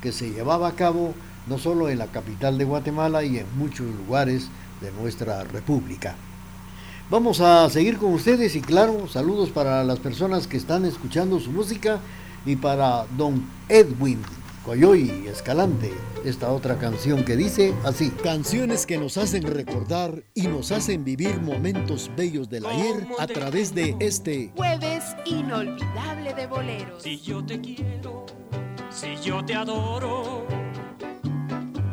que 0.03 0.11
se 0.11 0.31
llevaba 0.31 0.67
a 0.67 0.75
cabo 0.75 1.13
no 1.47 1.57
solo 1.57 1.87
en 1.87 1.97
la 1.97 2.07
capital 2.07 2.57
de 2.57 2.65
Guatemala 2.65 3.23
y 3.23 3.37
en 3.37 3.45
muchos 3.57 3.87
lugares 3.87 4.49
de 4.81 4.91
nuestra 4.91 5.45
república. 5.45 6.15
Vamos 7.09 7.39
a 7.39 7.69
seguir 7.69 7.97
con 7.97 8.13
ustedes 8.13 8.57
y 8.57 8.61
claro, 8.61 9.07
saludos 9.07 9.49
para 9.49 9.81
las 9.85 9.99
personas 9.99 10.45
que 10.45 10.57
están 10.57 10.83
escuchando 10.83 11.39
su 11.39 11.51
música 11.51 11.99
y 12.45 12.57
para 12.57 13.05
don 13.15 13.45
Edwin 13.69 14.19
Coyoy 14.65 15.25
Escalante, 15.27 15.93
esta 16.25 16.51
otra 16.51 16.77
canción 16.77 17.23
que 17.23 17.37
dice 17.37 17.73
así. 17.85 18.09
Canciones 18.09 18.85
que 18.85 18.97
nos 18.97 19.17
hacen 19.17 19.43
recordar 19.43 20.23
y 20.33 20.47
nos 20.47 20.73
hacen 20.73 21.05
vivir 21.05 21.39
momentos 21.41 22.11
bellos 22.17 22.49
del 22.49 22.65
ayer 22.65 23.07
a 23.19 23.27
través 23.27 23.73
de 23.73 23.95
este 23.99 24.51
jueves 24.55 25.03
inolvidable 25.25 26.33
de 26.33 26.47
boleros. 26.47 27.03
Si 27.03 27.19
yo 27.19 27.43
te 27.45 27.59
quiero, 27.59 28.25
si 28.93 29.15
yo 29.17 29.43
te 29.43 29.55
adoro, 29.55 30.45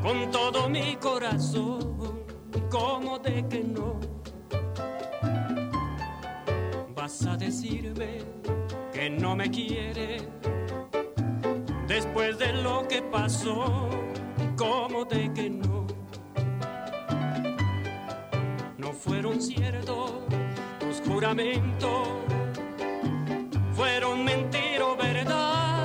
con 0.02 0.30
todo 0.30 0.68
mi 0.68 0.96
corazón, 0.96 2.24
¿cómo 2.70 3.18
de 3.18 3.46
que 3.48 3.64
no? 3.64 3.98
Vas 6.94 7.26
a 7.26 7.36
decirme 7.36 8.18
que 8.92 9.08
no 9.08 9.34
me 9.34 9.50
quieres 9.50 10.24
después 11.88 12.38
de 12.38 12.52
lo 12.52 12.86
que 12.86 13.00
pasó, 13.02 13.88
como 14.56 15.04
de 15.06 15.32
que 15.32 15.48
no. 15.48 15.86
No 18.76 18.92
fueron 18.92 19.40
ciertos 19.40 20.12
tus 20.78 21.00
juramentos, 21.08 22.08
fueron 23.72 24.24
mentira 24.24 24.86
o 24.86 24.96
verdad, 24.96 25.79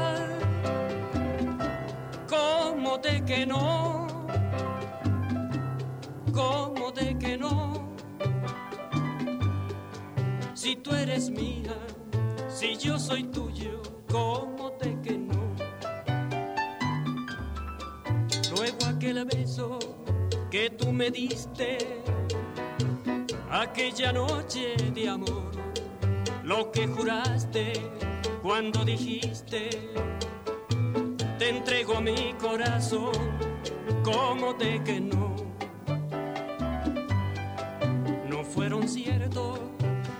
de 2.97 3.23
que 3.25 3.45
no, 3.45 4.07
como 6.33 6.91
de 6.91 7.17
que 7.17 7.37
no. 7.37 7.95
Si 10.53 10.75
tú 10.77 10.91
eres 10.91 11.29
mía, 11.29 11.75
si 12.49 12.77
yo 12.77 12.97
soy 12.97 13.23
tuyo, 13.23 13.81
como 14.07 14.71
de 14.81 14.99
que 15.01 15.17
no. 15.17 15.35
aquel 19.05 19.25
beso 19.25 19.77
que 20.49 20.69
tú 20.71 20.91
me 20.91 21.11
diste 21.11 21.77
aquella 23.51 24.11
noche 24.11 24.75
de 24.95 25.09
amor, 25.09 25.51
lo 26.43 26.71
que 26.71 26.87
juraste 26.87 27.73
cuando 28.41 28.83
dijiste, 28.83 29.69
te 31.37 31.49
entrego 31.49 32.01
mi 32.01 32.33
corazón, 32.33 33.11
como 34.03 34.53
de 34.53 34.81
que 34.83 34.99
no. 34.99 35.35
No 38.29 38.43
fueron 38.43 38.87
ciertos 38.87 39.59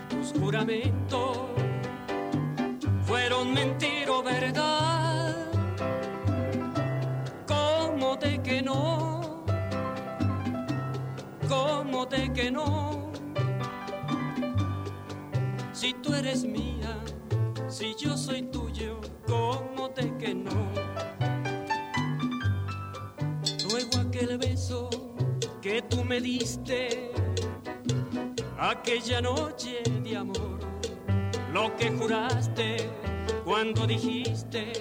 tus 0.08 0.32
juramentos, 0.40 1.38
fueron 3.06 3.54
mentira 3.54 4.12
o 4.12 4.22
verdad 4.22 4.96
de 8.16 8.42
que 8.42 8.62
no? 8.62 9.44
¿Cómo 11.48 12.06
de 12.06 12.32
que 12.32 12.50
no? 12.50 13.12
Si 15.72 15.92
tú 15.94 16.14
eres 16.14 16.44
mía, 16.44 16.98
si 17.68 17.94
yo 17.94 18.16
soy 18.16 18.42
tuyo, 18.42 19.00
¿cómo 19.26 19.88
de 19.88 20.16
que 20.16 20.34
no? 20.34 20.85
Aquella 28.58 29.20
noche 29.20 29.82
de 30.02 30.16
amor, 30.16 30.58
lo 31.52 31.76
que 31.76 31.90
juraste 31.90 32.90
cuando 33.44 33.86
dijiste 33.86 34.72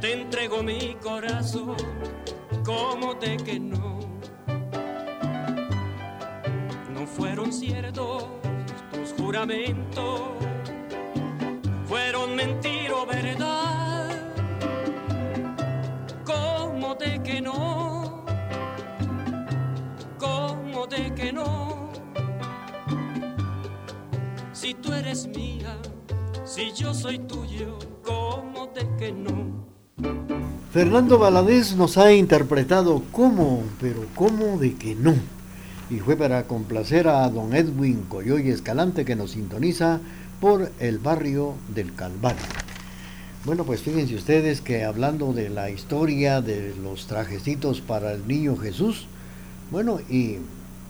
te 0.00 0.12
entrego 0.12 0.62
mi 0.62 0.96
corazón, 1.02 1.76
como 2.64 3.14
de 3.14 3.36
que 3.36 3.60
no. 3.60 3.98
No 6.92 7.06
fueron 7.06 7.52
ciertos 7.52 8.24
tus 8.92 9.12
juramentos, 9.12 10.20
fueron 11.86 12.34
mentira 12.34 12.96
o 12.96 13.06
verdad, 13.06 14.32
como 16.24 16.94
de 16.96 17.22
que 17.22 17.40
no, 17.40 17.97
de 20.88 21.14
que 21.14 21.32
no. 21.32 21.90
Si 24.52 24.74
tú 24.74 24.92
eres 24.92 25.26
mía, 25.28 25.76
si 26.44 26.72
yo 26.72 26.94
soy 26.94 27.18
tuyo, 27.18 27.78
¿cómo 28.02 28.68
de 28.74 28.88
que 28.96 29.12
no? 29.12 29.66
Fernando 30.72 31.18
Valadez 31.18 31.76
nos 31.76 31.98
ha 31.98 32.12
interpretado 32.12 33.02
cómo, 33.12 33.62
pero 33.80 34.04
cómo 34.14 34.58
de 34.58 34.74
que 34.74 34.94
no. 34.94 35.14
Y 35.90 35.98
fue 35.98 36.16
para 36.16 36.46
complacer 36.46 37.08
a 37.08 37.28
don 37.28 37.54
Edwin 37.54 38.04
Coyoy 38.08 38.50
Escalante 38.50 39.04
que 39.04 39.16
nos 39.16 39.32
sintoniza 39.32 40.00
por 40.40 40.70
el 40.78 40.98
barrio 40.98 41.54
del 41.74 41.94
Calvario. 41.94 42.42
Bueno, 43.44 43.64
pues 43.64 43.82
fíjense 43.82 44.14
ustedes 44.14 44.60
que 44.60 44.84
hablando 44.84 45.32
de 45.32 45.48
la 45.48 45.70
historia 45.70 46.42
de 46.42 46.74
los 46.82 47.06
trajecitos 47.06 47.80
para 47.80 48.12
el 48.12 48.26
niño 48.28 48.56
Jesús, 48.56 49.06
bueno, 49.70 50.00
y 50.10 50.38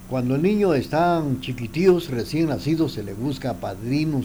cuando 0.09 0.37
el 0.37 0.43
niño 0.43 0.73
está 0.73 1.23
chiquitíos, 1.41 2.09
recién 2.09 2.49
nacidos, 2.49 2.93
se 2.93 3.03
le 3.03 3.13
busca 3.13 3.55
padrinos 3.55 4.25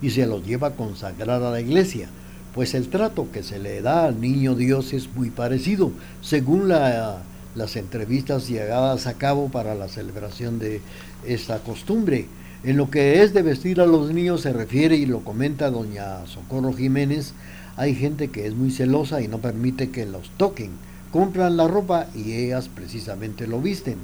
y 0.00 0.10
se 0.10 0.26
los 0.26 0.44
lleva 0.44 0.68
a 0.68 0.74
consagrar 0.74 1.42
a 1.42 1.50
la 1.50 1.60
iglesia. 1.60 2.08
Pues 2.54 2.74
el 2.74 2.88
trato 2.88 3.28
que 3.30 3.44
se 3.44 3.60
le 3.60 3.82
da 3.82 4.04
al 4.04 4.20
niño 4.20 4.56
Dios 4.56 4.92
es 4.92 5.14
muy 5.14 5.30
parecido, 5.30 5.92
según 6.20 6.68
las 6.68 7.76
entrevistas 7.76 8.48
llegadas 8.48 9.06
a 9.06 9.14
cabo 9.14 9.48
para 9.48 9.76
la 9.76 9.88
celebración 9.88 10.58
de 10.58 10.80
esta 11.24 11.60
costumbre. 11.60 12.26
En 12.64 12.76
lo 12.76 12.90
que 12.90 13.22
es 13.22 13.32
de 13.32 13.42
vestir 13.42 13.80
a 13.80 13.86
los 13.86 14.12
niños 14.12 14.40
se 14.40 14.52
refiere 14.52 14.96
y 14.96 15.06
lo 15.06 15.20
comenta 15.20 15.70
doña 15.70 16.26
Socorro 16.26 16.72
Jiménez, 16.72 17.32
hay 17.76 17.94
gente 17.94 18.28
que 18.28 18.46
es 18.46 18.54
muy 18.54 18.70
celosa 18.70 19.22
y 19.22 19.28
no 19.28 19.38
permite 19.38 19.90
que 19.90 20.04
los 20.04 20.30
toquen. 20.36 20.70
Compran 21.12 21.56
la 21.56 21.68
ropa 21.68 22.08
y 22.14 22.32
ellas 22.32 22.68
precisamente 22.68 23.46
lo 23.46 23.60
visten. 23.60 23.96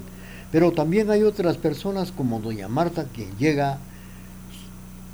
Pero 0.51 0.71
también 0.71 1.11
hay 1.11 1.23
otras 1.23 1.57
personas 1.57 2.11
como 2.11 2.39
doña 2.39 2.67
Marta 2.67 3.05
quien 3.13 3.29
llega 3.37 3.79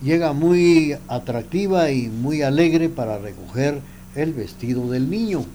llega 0.01 0.33
muy 0.33 0.95
atractiva 1.07 1.89
y 1.91 2.07
muy 2.09 2.41
alegre 2.41 2.89
para 2.89 3.17
recoger 3.17 3.81
el 4.15 4.33
vestido 4.33 4.89
del 4.89 5.09
niño. 5.09 5.45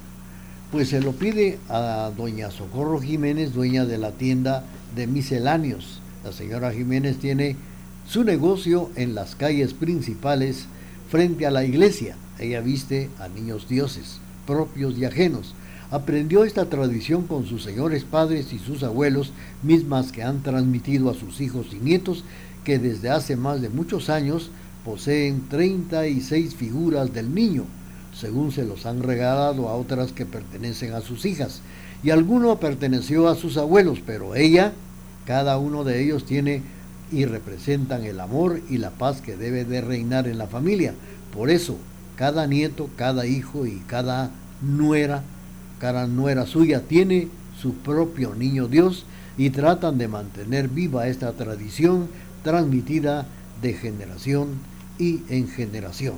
Pues 0.72 0.88
se 0.88 1.00
lo 1.00 1.12
pide 1.12 1.58
a 1.68 2.10
doña 2.16 2.50
Socorro 2.50 3.00
Jiménez, 3.00 3.52
dueña 3.52 3.84
de 3.84 3.98
la 3.98 4.12
tienda 4.12 4.64
de 4.94 5.06
misceláneos. 5.06 6.00
La 6.24 6.32
señora 6.32 6.72
Jiménez 6.72 7.18
tiene 7.18 7.56
su 8.08 8.24
negocio 8.24 8.90
en 8.96 9.14
las 9.14 9.34
calles 9.34 9.74
principales 9.74 10.66
frente 11.08 11.46
a 11.46 11.50
la 11.50 11.64
iglesia. 11.64 12.16
Ella 12.38 12.60
viste 12.60 13.10
a 13.18 13.28
niños 13.28 13.68
dioses, 13.68 14.18
propios 14.46 14.96
y 14.98 15.04
ajenos. 15.04 15.54
Aprendió 15.90 16.44
esta 16.44 16.66
tradición 16.66 17.26
con 17.26 17.46
sus 17.46 17.64
señores 17.64 18.04
padres 18.04 18.52
y 18.52 18.58
sus 18.58 18.84
abuelos, 18.84 19.32
mismas 19.62 20.12
que 20.12 20.22
han 20.22 20.42
transmitido 20.42 21.10
a 21.10 21.14
sus 21.14 21.40
hijos 21.40 21.66
y 21.72 21.76
nietos, 21.76 22.24
que 22.64 22.78
desde 22.78 23.10
hace 23.10 23.36
más 23.36 23.60
de 23.60 23.70
muchos 23.70 24.08
años 24.08 24.50
poseen 24.84 25.48
36 25.48 26.54
figuras 26.54 27.12
del 27.12 27.34
niño, 27.34 27.64
según 28.14 28.52
se 28.52 28.64
los 28.64 28.86
han 28.86 29.02
regalado 29.02 29.68
a 29.68 29.74
otras 29.74 30.12
que 30.12 30.26
pertenecen 30.26 30.92
a 30.92 31.00
sus 31.00 31.24
hijas. 31.24 31.60
Y 32.02 32.10
alguno 32.10 32.60
perteneció 32.60 33.28
a 33.28 33.34
sus 33.34 33.56
abuelos, 33.56 33.98
pero 34.04 34.36
ella, 34.36 34.72
cada 35.26 35.58
uno 35.58 35.84
de 35.84 36.02
ellos 36.02 36.24
tiene 36.24 36.62
y 37.10 37.24
representan 37.24 38.04
el 38.04 38.20
amor 38.20 38.60
y 38.70 38.78
la 38.78 38.90
paz 38.90 39.20
que 39.20 39.36
debe 39.36 39.64
de 39.64 39.80
reinar 39.80 40.28
en 40.28 40.38
la 40.38 40.46
familia. 40.46 40.94
Por 41.34 41.50
eso, 41.50 41.76
cada 42.16 42.46
nieto, 42.46 42.88
cada 42.96 43.26
hijo 43.26 43.66
y 43.66 43.82
cada 43.86 44.30
nuera, 44.62 45.24
cada 45.80 46.06
nuera 46.06 46.46
suya 46.46 46.82
tiene 46.82 47.28
su 47.60 47.74
propio 47.74 48.34
niño 48.34 48.68
Dios 48.68 49.06
y 49.38 49.50
tratan 49.50 49.96
de 49.96 50.08
mantener 50.08 50.68
viva 50.68 51.08
esta 51.08 51.32
tradición 51.32 52.08
transmitida 52.44 53.26
de 53.62 53.72
generación 53.72 54.48
y 54.98 55.22
en 55.30 55.48
generación. 55.48 56.16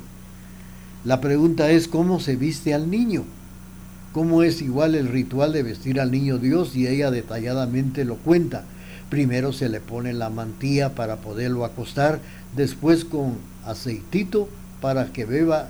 La 1.05 1.20
pregunta 1.20 1.70
es 1.70 1.88
cómo 1.88 2.20
se 2.20 2.37
viste 2.37 2.75
al 2.75 2.90
niño. 2.90 3.25
¿Cómo 4.12 4.42
es 4.42 4.61
igual 4.61 4.94
el 4.94 5.09
ritual 5.09 5.53
de 5.53 5.62
vestir 5.62 6.01
al 6.01 6.11
niño 6.11 6.38
Dios? 6.38 6.77
Y 6.77 6.87
ella 6.87 7.11
detalladamente 7.11 8.05
lo 8.05 8.16
cuenta. 8.16 8.64
Primero 9.09 9.53
se 9.53 9.68
le 9.68 9.81
pone 9.81 10.12
la 10.12 10.29
mantilla 10.29 10.94
para 10.94 11.16
poderlo 11.16 11.64
acostar, 11.64 12.20
después 12.57 13.05
con 13.05 13.37
aceitito 13.64 14.48
para 14.81 15.12
que 15.12 15.25
beba 15.25 15.68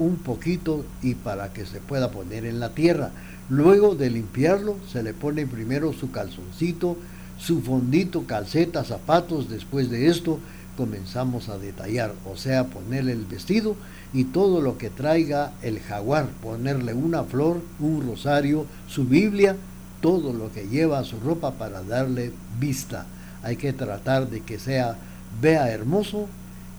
un 0.00 0.16
poquito 0.16 0.84
y 1.02 1.14
para 1.14 1.52
que 1.52 1.64
se 1.66 1.78
pueda 1.78 2.10
poner 2.10 2.44
en 2.44 2.58
la 2.58 2.70
tierra. 2.70 3.10
Luego 3.48 3.94
de 3.94 4.10
limpiarlo, 4.10 4.76
se 4.90 5.02
le 5.02 5.12
pone 5.12 5.46
primero 5.46 5.92
su 5.92 6.10
calzoncito, 6.10 6.96
su 7.38 7.60
fondito, 7.60 8.24
calcetas, 8.26 8.88
zapatos. 8.88 9.48
Después 9.48 9.90
de 9.90 10.08
esto, 10.08 10.40
comenzamos 10.76 11.48
a 11.48 11.58
detallar, 11.58 12.14
o 12.30 12.36
sea, 12.36 12.64
ponerle 12.64 13.12
el 13.12 13.26
vestido 13.26 13.76
y 14.12 14.24
todo 14.24 14.62
lo 14.62 14.78
que 14.78 14.88
traiga 14.88 15.52
el 15.62 15.78
jaguar, 15.80 16.28
ponerle 16.42 16.94
una 16.94 17.24
flor, 17.24 17.60
un 17.78 18.06
rosario, 18.06 18.66
su 18.88 19.04
Biblia, 19.04 19.56
todo 20.00 20.32
lo 20.32 20.50
que 20.50 20.66
lleva 20.68 21.04
su 21.04 21.20
ropa 21.20 21.52
para 21.52 21.82
darle 21.82 22.32
vista. 22.58 23.06
Hay 23.42 23.56
que 23.56 23.72
tratar 23.74 24.30
de 24.30 24.40
que 24.40 24.58
sea, 24.58 24.96
vea 25.40 25.70
hermoso 25.70 26.28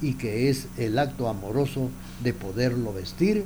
y 0.02 0.14
que 0.14 0.50
es 0.50 0.68
el 0.78 0.98
acto 1.00 1.28
amoroso 1.28 1.90
de 2.24 2.34
poderlo 2.34 2.94
vestir 2.94 3.46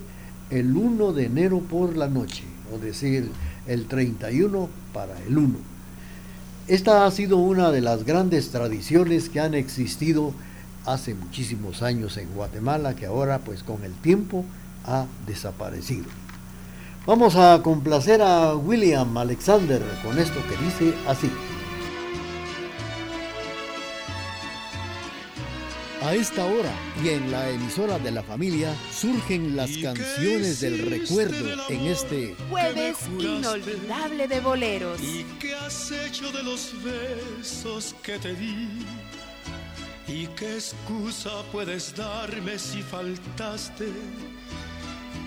el 0.49 0.75
1 0.75 1.13
de 1.13 1.25
enero 1.25 1.59
por 1.59 1.97
la 1.97 2.07
noche, 2.07 2.43
o 2.73 2.77
decir, 2.77 3.31
el 3.67 3.87
31 3.87 4.69
para 4.93 5.19
el 5.23 5.37
1. 5.37 5.55
Esta 6.67 7.05
ha 7.05 7.11
sido 7.11 7.37
una 7.37 7.71
de 7.71 7.81
las 7.81 8.05
grandes 8.05 8.49
tradiciones 8.49 9.29
que 9.29 9.39
han 9.39 9.53
existido 9.53 10.33
hace 10.85 11.13
muchísimos 11.13 11.81
años 11.81 12.17
en 12.17 12.29
Guatemala, 12.33 12.95
que 12.95 13.05
ahora 13.05 13.39
pues 13.39 13.63
con 13.63 13.83
el 13.83 13.93
tiempo 13.93 14.45
ha 14.85 15.05
desaparecido. 15.27 16.05
Vamos 17.05 17.35
a 17.35 17.61
complacer 17.61 18.21
a 18.21 18.55
William 18.55 19.15
Alexander 19.17 19.81
con 20.03 20.17
esto 20.17 20.39
que 20.47 20.65
dice 20.65 20.97
así. 21.07 21.29
A 26.05 26.13
esta 26.13 26.45
hora 26.45 26.71
y 27.03 27.09
en 27.09 27.31
la 27.31 27.49
emisora 27.49 27.97
de 27.97 28.11
la 28.11 28.21
familia 28.21 28.75
surgen 28.91 29.55
las 29.55 29.75
canciones 29.77 30.61
del 30.61 30.87
recuerdo 30.87 31.67
en 31.67 31.81
este 31.87 32.35
jueves 32.47 32.97
inolvidable 33.17 34.27
de 34.27 34.39
boleros. 34.39 35.01
¿Y 35.01 35.23
qué 35.39 35.55
has 35.55 35.91
hecho 35.91 36.31
de 36.31 36.43
los 36.43 36.73
besos 36.83 37.95
que 38.03 38.19
te 38.19 38.35
di? 38.35 38.85
¿Y 40.07 40.27
qué 40.27 40.53
excusa 40.53 41.31
puedes 41.51 41.95
darme 41.95 42.59
si 42.59 42.83
faltaste? 42.83 43.89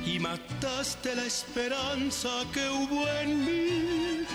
y 0.06 0.18
mataste 0.20 1.14
la 1.14 1.26
esperanza 1.26 2.30
que 2.54 2.66
hubo 2.68 3.06
en 3.20 3.44
mí. 3.44 4.26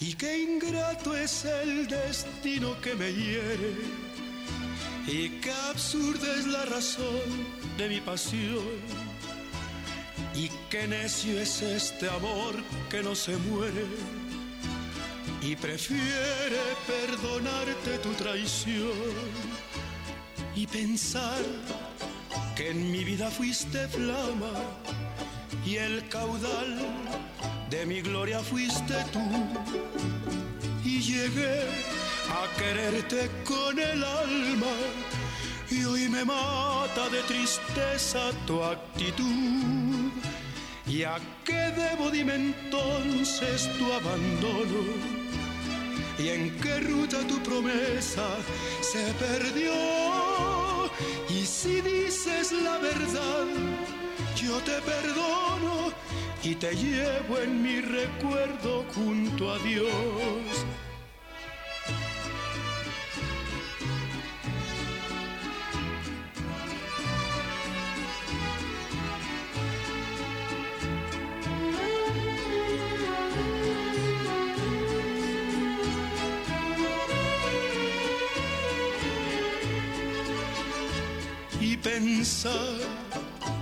Y 0.00 0.14
qué 0.14 0.42
ingrato 0.42 1.16
es 1.16 1.44
el 1.44 1.88
destino 1.88 2.80
que 2.80 2.94
me 2.94 3.12
hiere. 3.12 4.07
Y 5.10 5.30
qué 5.40 5.52
absurda 5.70 6.34
es 6.38 6.46
la 6.46 6.66
razón 6.66 7.28
de 7.78 7.88
mi 7.88 8.00
pasión. 8.00 8.62
Y 10.34 10.50
qué 10.68 10.86
necio 10.86 11.40
es 11.40 11.62
este 11.62 12.10
amor 12.10 12.54
que 12.90 13.02
no 13.02 13.14
se 13.14 13.34
muere. 13.38 13.86
Y 15.40 15.56
prefiere 15.56 16.60
perdonarte 16.86 17.98
tu 18.02 18.10
traición. 18.12 18.92
Y 20.54 20.66
pensar 20.66 21.42
que 22.54 22.70
en 22.70 22.92
mi 22.92 23.02
vida 23.02 23.30
fuiste 23.30 23.88
flama 23.88 24.52
y 25.64 25.76
el 25.76 26.06
caudal 26.08 26.78
de 27.70 27.86
mi 27.86 28.02
gloria 28.02 28.40
fuiste 28.40 28.94
tú. 29.12 29.20
Y 30.84 31.00
llegué 31.00 31.62
a 32.30 32.46
quererte 32.58 33.30
con 33.44 33.78
el 33.78 34.04
alma 34.04 34.74
y 35.70 35.84
hoy 35.84 36.08
me 36.08 36.24
mata 36.24 37.08
de 37.10 37.22
tristeza 37.22 38.30
tu 38.46 38.62
actitud. 38.62 40.10
¿Y 40.86 41.02
a 41.02 41.18
qué 41.44 41.72
debo 41.76 42.10
dime 42.10 42.34
entonces 42.34 43.68
tu 43.76 43.92
abandono? 43.92 44.82
¿Y 46.18 46.28
en 46.28 46.58
qué 46.60 46.80
ruta 46.80 47.18
tu 47.26 47.38
promesa 47.42 48.26
se 48.80 49.04
perdió? 49.14 49.72
Y 51.28 51.44
si 51.44 51.80
dices 51.80 52.52
la 52.52 52.78
verdad, 52.78 53.46
yo 54.34 54.56
te 54.60 54.80
perdono 54.80 55.92
y 56.42 56.54
te 56.54 56.74
llevo 56.74 57.38
en 57.38 57.62
mi 57.62 57.80
recuerdo 57.80 58.84
junto 58.94 59.52
a 59.52 59.58
Dios. 59.58 60.64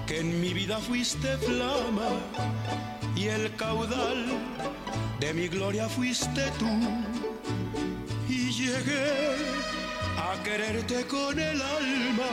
Que 0.07 0.21
En 0.21 0.41
mi 0.41 0.55
vida 0.55 0.79
fuiste 0.79 1.37
flama 1.39 2.11
y 3.17 3.27
el 3.27 3.53
caudal 3.57 4.25
de 5.19 5.35
mi 5.35 5.49
gloria 5.49 5.89
fuiste 5.89 6.45
tú. 6.57 6.71
Y 8.29 8.53
llegué 8.53 9.11
a 10.17 10.41
quererte 10.45 11.05
con 11.07 11.37
el 11.41 11.61
alma 11.61 12.33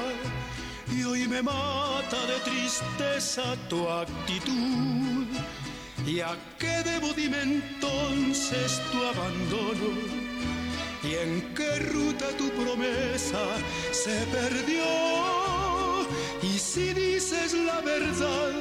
y 0.96 1.04
hoy 1.04 1.28
me 1.28 1.42
mata 1.42 2.20
de 2.28 2.40
tristeza 2.52 3.44
tu 3.68 3.90
actitud. 3.90 5.26
¿Y 6.06 6.20
a 6.20 6.38
qué 6.60 6.84
debo 6.86 7.12
dime 7.14 7.42
entonces 7.42 8.80
tu 8.92 9.00
abandono? 9.04 9.90
¿Y 11.04 11.16
en 11.16 11.54
qué 11.56 11.80
ruta 11.92 12.28
tu 12.38 12.50
promesa 12.52 13.44
se 13.92 14.16
perdió? 14.28 15.43
Y 16.44 16.60
si 16.60 16.94
dices 16.94 17.54
la 17.54 17.80
verdad, 17.80 18.52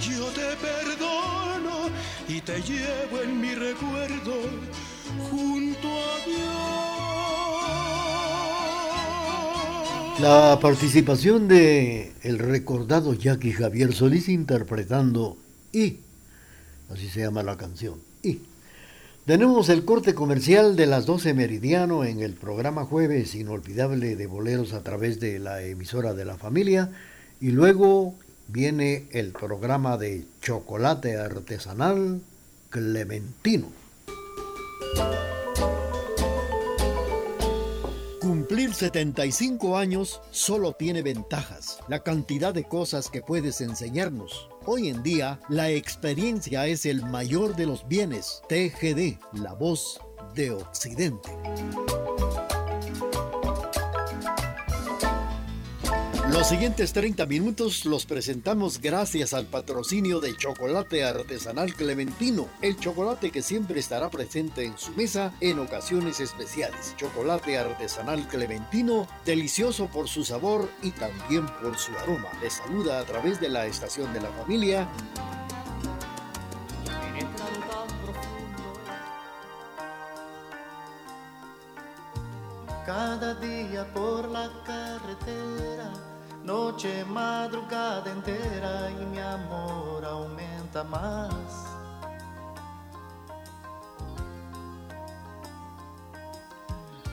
yo 0.00 0.26
te 0.26 0.56
perdono 0.56 1.90
y 2.28 2.40
te 2.40 2.62
llevo 2.62 3.20
en 3.22 3.40
mi 3.40 3.52
recuerdo 3.52 4.34
junto 5.28 5.88
a 5.88 6.24
Dios. 6.24 6.40
La 10.20 10.60
participación 10.60 11.48
de 11.48 12.12
el 12.22 12.38
recordado 12.38 13.14
Jackie 13.14 13.52
Javier 13.52 13.92
Solís 13.92 14.28
interpretando 14.28 15.36
Y, 15.72 15.96
así 16.92 17.08
se 17.08 17.20
llama 17.20 17.42
la 17.42 17.56
canción, 17.56 18.00
Y. 18.22 18.49
Tenemos 19.30 19.68
el 19.68 19.84
corte 19.84 20.12
comercial 20.12 20.74
de 20.74 20.86
las 20.86 21.06
12 21.06 21.34
meridiano 21.34 22.02
en 22.02 22.18
el 22.18 22.34
programa 22.34 22.84
Jueves 22.84 23.36
Inolvidable 23.36 24.16
de 24.16 24.26
Boleros 24.26 24.72
a 24.72 24.82
través 24.82 25.20
de 25.20 25.38
la 25.38 25.62
emisora 25.62 26.14
de 26.14 26.24
la 26.24 26.36
familia 26.36 26.90
y 27.40 27.52
luego 27.52 28.16
viene 28.48 29.06
el 29.12 29.30
programa 29.30 29.96
de 29.98 30.24
chocolate 30.42 31.16
artesanal 31.16 32.20
Clementino. 32.70 33.68
Cumplir 38.30 38.72
75 38.72 39.76
años 39.76 40.20
solo 40.30 40.72
tiene 40.72 41.02
ventajas, 41.02 41.80
la 41.88 42.04
cantidad 42.04 42.54
de 42.54 42.62
cosas 42.62 43.08
que 43.10 43.22
puedes 43.22 43.60
enseñarnos. 43.60 44.48
Hoy 44.66 44.88
en 44.88 45.02
día, 45.02 45.40
la 45.48 45.70
experiencia 45.70 46.68
es 46.68 46.86
el 46.86 47.04
mayor 47.04 47.56
de 47.56 47.66
los 47.66 47.88
bienes. 47.88 48.40
TGD, 48.48 49.18
la 49.32 49.54
voz 49.54 50.00
de 50.36 50.52
Occidente. 50.52 51.30
Los 56.32 56.46
siguientes 56.46 56.92
30 56.92 57.26
minutos 57.26 57.84
los 57.84 58.06
presentamos 58.06 58.80
gracias 58.80 59.34
al 59.34 59.46
patrocinio 59.46 60.20
de 60.20 60.36
Chocolate 60.36 61.02
Artesanal 61.02 61.74
Clementino, 61.74 62.46
el 62.62 62.76
chocolate 62.78 63.32
que 63.32 63.42
siempre 63.42 63.80
estará 63.80 64.10
presente 64.10 64.64
en 64.64 64.78
su 64.78 64.92
mesa 64.92 65.34
en 65.40 65.58
ocasiones 65.58 66.20
especiales. 66.20 66.94
Chocolate 66.96 67.58
Artesanal 67.58 68.28
Clementino, 68.28 69.08
delicioso 69.24 69.88
por 69.88 70.08
su 70.08 70.24
sabor 70.24 70.70
y 70.82 70.92
también 70.92 71.46
por 71.60 71.76
su 71.76 71.90
aroma. 71.98 72.28
Les 72.40 72.52
saluda 72.54 73.00
a 73.00 73.04
través 73.04 73.40
de 73.40 73.48
la 73.48 73.66
estación 73.66 74.12
de 74.12 74.20
la 74.20 74.30
familia. 74.30 74.88
Cada 82.86 83.34
día 83.34 83.92
por 83.92 84.28
la 84.28 84.48
carretera 84.64 86.09
noche, 86.50 87.04
madrugada 87.04 88.10
entera 88.10 88.90
y 88.90 89.04
mi 89.06 89.20
amor 89.20 90.04
aumenta 90.04 90.82
más. 90.82 91.48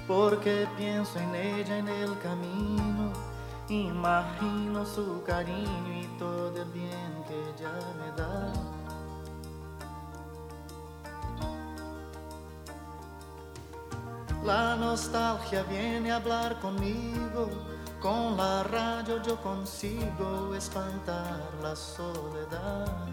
Porque 0.08 0.68
pienso 0.76 1.20
en 1.20 1.36
ella 1.36 1.78
en 1.78 1.88
el 1.88 2.18
camino, 2.20 3.14
imagino 3.70 4.84
su 4.86 5.22
cariño 5.24 5.92
y 6.04 6.08
todo 6.18 6.56
el 6.64 6.72
bien 6.72 7.12
que 7.28 7.36
ella 7.50 7.74
me 8.00 8.10
da. 8.20 8.77
La 14.44 14.76
nostalgia 14.76 15.64
viene 15.64 16.12
a 16.12 16.18
hablar 16.18 16.60
conmigo 16.60 17.50
con 18.00 18.38
la 18.38 18.64
radio 18.64 19.22
yo 19.24 19.36
consigo 19.42 20.54
espantar 20.56 21.42
la 21.62 21.76
soledad. 21.76 23.08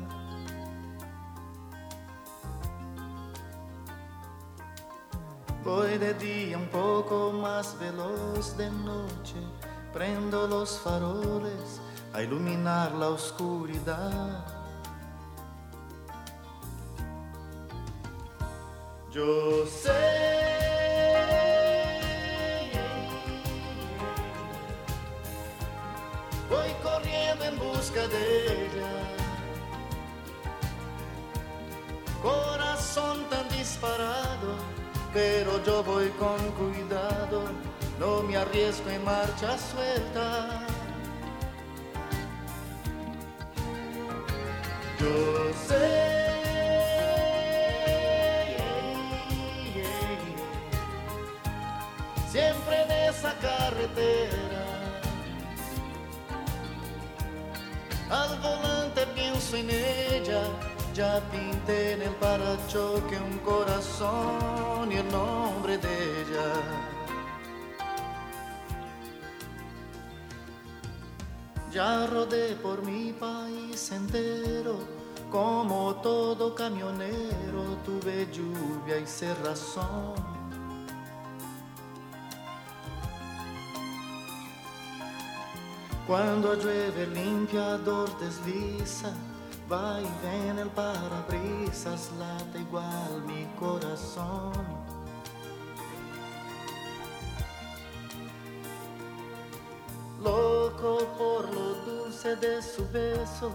Voy 5.64 5.96
de 5.96 6.12
día 6.14 6.58
un 6.58 6.68
poco 6.68 7.32
más 7.32 7.78
veloz 7.78 8.56
de 8.58 8.70
noche, 8.70 9.40
prendo 9.94 10.46
los 10.46 10.78
faroles 10.80 11.80
a 12.12 12.22
iluminar 12.22 12.92
la 12.92 13.08
oscuridad. 13.08 14.44
Yo 19.10 19.64
sé 19.66 20.43
de 27.92 28.64
ella. 28.64 28.92
Corazón 32.22 33.28
tan 33.28 33.46
disparado, 33.50 34.56
pero 35.12 35.62
yo 35.64 35.84
voy 35.84 36.08
con 36.18 36.38
cuidado, 36.52 37.44
no 38.00 38.22
me 38.22 38.38
arriesgo 38.38 38.88
en 38.88 39.04
marcha 39.04 39.58
suelta. 39.58 40.66
Yo 44.98 45.52
sé. 45.68 46.24
Siempre 52.32 52.82
en 52.82 52.90
esa 53.10 53.34
carretera 53.38 54.43
Al 58.20 58.38
volante 58.38 59.04
pienso 59.12 59.56
en 59.56 59.70
ella, 59.70 60.42
ya 60.94 61.20
pinté 61.32 61.94
en 61.94 62.02
el 62.02 62.14
parachoque 62.14 63.16
un 63.18 63.38
corazón 63.38 64.92
y 64.92 64.96
el 64.98 65.08
nombre 65.10 65.78
de 65.78 65.94
ella. 66.20 66.50
Ya 71.72 72.06
rodé 72.06 72.54
por 72.62 72.84
mi 72.84 73.12
país 73.12 73.90
entero, 73.90 74.76
como 75.28 75.96
todo 75.96 76.54
camionero, 76.54 77.62
tuve 77.84 78.28
lluvia 78.32 78.96
y 78.98 79.06
cerrazón. 79.06 80.33
Cuando 86.06 86.54
llueve 86.54 87.04
el 87.04 87.14
limpiador 87.14 88.10
desliza, 88.18 89.10
va 89.72 90.02
y 90.02 90.08
ven 90.22 90.58
el 90.58 90.68
parabrisas, 90.68 92.10
late 92.18 92.58
igual 92.58 93.22
mi 93.26 93.46
corazón. 93.58 94.52
Loco 100.22 100.98
por 101.16 101.54
lo 101.54 101.74
dulce 101.86 102.36
de 102.36 102.60
su 102.60 102.86
beso, 102.90 103.50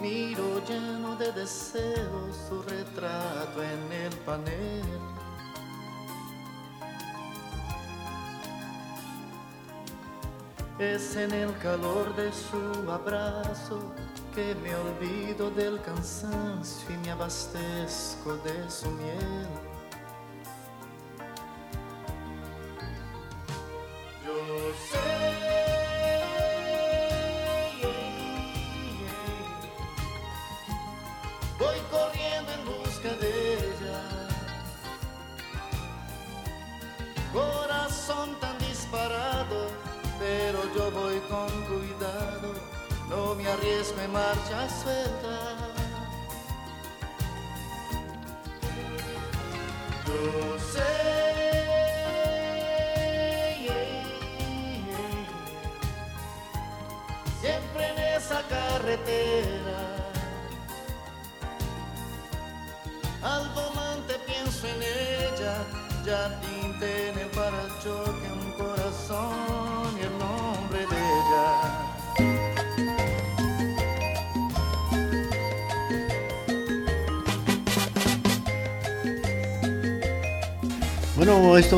miro 0.00 0.64
lleno 0.68 1.16
de 1.16 1.32
deseos 1.32 2.36
su 2.48 2.62
retrato 2.62 3.60
en 3.60 3.92
el 3.92 4.16
panel. 4.18 4.84
Es 10.78 11.16
en 11.16 11.32
el 11.32 11.52
calor 11.58 12.14
de 12.14 12.30
su 12.32 12.88
abrazo 12.88 13.80
que 14.32 14.54
me 14.62 14.72
olvido 14.76 15.50
del 15.50 15.80
cansancio 15.82 16.94
y 16.94 16.98
me 16.98 17.10
abastezco 17.10 18.36
de 18.44 18.70
su 18.70 18.88
miel. 18.92 19.48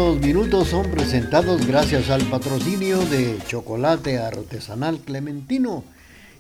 Estos 0.01 0.21
minutos 0.23 0.69
son 0.69 0.91
presentados 0.91 1.67
gracias 1.67 2.09
al 2.09 2.23
patrocinio 2.23 3.05
de 3.05 3.37
Chocolate 3.47 4.17
Artesanal 4.17 4.99
Clementino. 5.01 5.85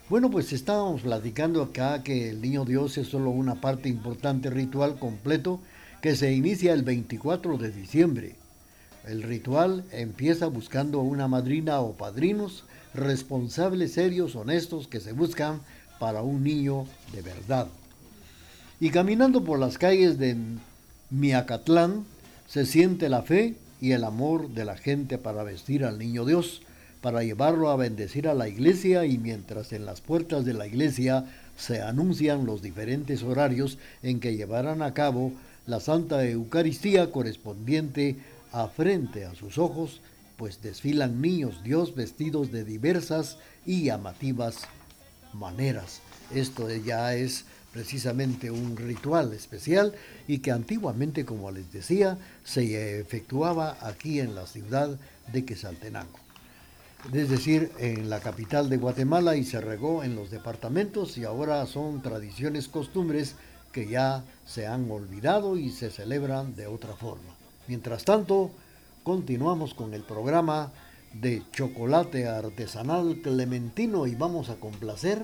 Bueno, 0.10 0.30
pues 0.30 0.52
estábamos 0.52 1.04
platicando 1.04 1.64
acá 1.64 2.04
que 2.04 2.30
el 2.30 2.42
Niño 2.42 2.66
Dios 2.66 2.98
es 2.98 3.08
solo 3.08 3.30
una 3.30 3.62
parte 3.62 3.88
importante 3.88 4.50
ritual 4.50 5.00
completo 5.00 5.62
que 6.02 6.16
se 6.16 6.34
inicia 6.34 6.74
el 6.74 6.84
24 6.84 7.58
de 7.58 7.72
diciembre. 7.72 8.36
El 9.08 9.24
ritual 9.24 9.84
empieza 9.92 10.48
buscando 10.48 11.00
una 11.00 11.28
madrina 11.28 11.80
o 11.80 11.94
padrinos 11.94 12.64
responsables, 12.94 13.94
serios, 13.94 14.36
honestos 14.36 14.88
que 14.88 15.00
se 15.00 15.14
buscan 15.14 15.62
para 16.00 16.24
un 16.24 16.44
niño 16.44 16.86
de 17.14 17.22
verdad. 17.22 17.68
Y 18.80 18.90
caminando 18.90 19.44
por 19.44 19.60
las 19.60 19.78
calles 19.78 20.18
de 20.18 20.36
Miacatlán 21.12 22.04
se 22.48 22.66
siente 22.66 23.08
la 23.08 23.22
fe 23.22 23.56
y 23.80 23.92
el 23.92 24.04
amor 24.04 24.50
de 24.50 24.66
la 24.66 24.78
gente 24.78 25.18
para 25.18 25.44
vestir 25.44 25.86
al 25.86 26.00
niño 26.00 26.26
Dios, 26.26 26.64
para 27.02 27.24
llevarlo 27.24 27.70
a 27.70 27.76
bendecir 27.76 28.28
a 28.28 28.34
la 28.34 28.48
iglesia 28.48 29.06
y 29.06 29.18
mientras 29.18 29.72
en 29.74 29.86
las 29.86 30.02
puertas 30.02 30.46
de 30.46 30.54
la 30.54 30.68
iglesia 30.68 31.26
se 31.58 31.82
anuncian 31.82 32.46
los 32.46 32.62
diferentes 32.62 33.24
horarios 33.24 33.78
en 34.02 34.20
que 34.20 34.36
llevarán 34.36 34.82
a 34.82 34.94
cabo 34.94 35.32
la 35.66 35.80
Santa 35.80 36.26
Eucaristía 36.26 37.12
correspondiente 37.12 38.18
a 38.52 38.68
frente 38.68 39.26
a 39.26 39.36
sus 39.36 39.58
ojos 39.58 40.02
pues 40.42 40.60
desfilan 40.64 41.22
niños 41.22 41.62
Dios 41.64 41.94
vestidos 41.94 42.52
de 42.52 42.64
diversas 42.64 43.38
y 43.64 43.84
llamativas 43.84 44.62
maneras. 45.34 46.02
Esto 46.34 46.68
ya 46.68 47.14
es 47.14 47.46
precisamente 47.72 48.50
un 48.50 48.76
ritual 48.76 49.34
especial 49.34 49.94
y 50.28 50.40
que 50.40 50.50
antiguamente, 50.50 51.26
como 51.26 51.52
les 51.52 51.72
decía, 51.72 52.18
se 52.44 53.00
efectuaba 53.00 53.78
aquí 53.82 54.20
en 54.20 54.34
la 54.34 54.48
ciudad 54.48 54.98
de 55.32 55.46
Quesaltenango. 55.46 56.20
Es 57.14 57.30
decir, 57.30 57.72
en 57.78 58.10
la 58.10 58.20
capital 58.20 58.68
de 58.68 58.78
Guatemala 58.78 59.36
y 59.36 59.44
se 59.44 59.62
regó 59.62 60.04
en 60.04 60.16
los 60.16 60.32
departamentos 60.32 61.20
y 61.20 61.24
ahora 61.24 61.66
son 61.68 62.02
tradiciones, 62.02 62.68
costumbres 62.68 63.36
que 63.72 63.88
ya 63.88 64.24
se 64.46 64.68
han 64.68 64.90
olvidado 64.92 65.58
y 65.58 65.70
se 65.70 65.90
celebran 65.90 66.56
de 66.56 66.68
otra 66.68 66.94
forma. 66.94 67.36
Mientras 67.68 68.06
tanto, 68.06 68.52
continuamos 69.04 69.74
con 69.74 69.94
el 69.94 70.04
programa 70.04 70.72
de 71.14 71.44
chocolate 71.52 72.28
artesanal 72.28 73.22
clementino 73.22 74.08
y 74.08 74.16
vamos 74.16 74.50
a 74.50 74.56
complacer 74.56 75.24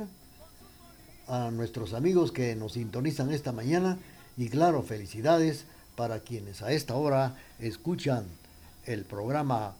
a 1.27 1.51
nuestros 1.51 1.93
amigos 1.93 2.31
que 2.31 2.55
nos 2.55 2.73
sintonizan 2.73 3.31
esta 3.31 3.51
mañana 3.51 3.97
y 4.37 4.49
claro, 4.49 4.83
felicidades 4.83 5.65
para 5.95 6.19
quienes 6.19 6.61
a 6.61 6.71
esta 6.71 6.95
hora 6.95 7.35
escuchan 7.59 8.25
el 8.85 9.03
programa 9.03 9.75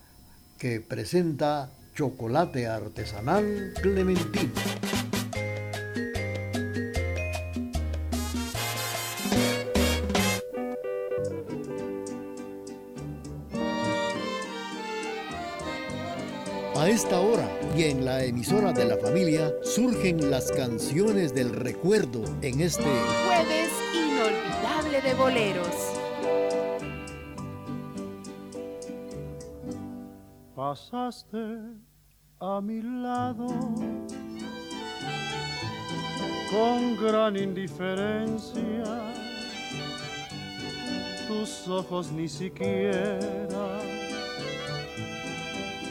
que 0.57 0.82
presenta 0.82 1.70
chocolate 1.95 2.68
artesanal 2.68 3.74
clementino. 3.82 4.51
Esta 16.97 17.21
hora 17.21 17.47
y 17.77 17.83
en 17.83 18.05
la 18.05 18.23
emisora 18.23 18.73
de 18.73 18.83
la 18.83 18.97
familia 18.97 19.53
surgen 19.61 20.31
las 20.31 20.51
canciones 20.51 21.31
del 21.31 21.51
recuerdo 21.51 22.23
en 22.41 22.59
este 22.59 22.81
Jueves 22.81 23.69
inolvidable 23.93 25.01
de 25.03 25.13
boleros. 25.13 25.75
Pasaste 30.55 31.37
a 32.39 32.61
mi 32.61 32.81
lado 32.81 33.45
con 36.49 36.97
gran 36.97 37.37
indiferencia. 37.37 39.13
Tus 41.27 41.67
ojos 41.67 42.11
ni 42.11 42.27
siquiera 42.27 43.76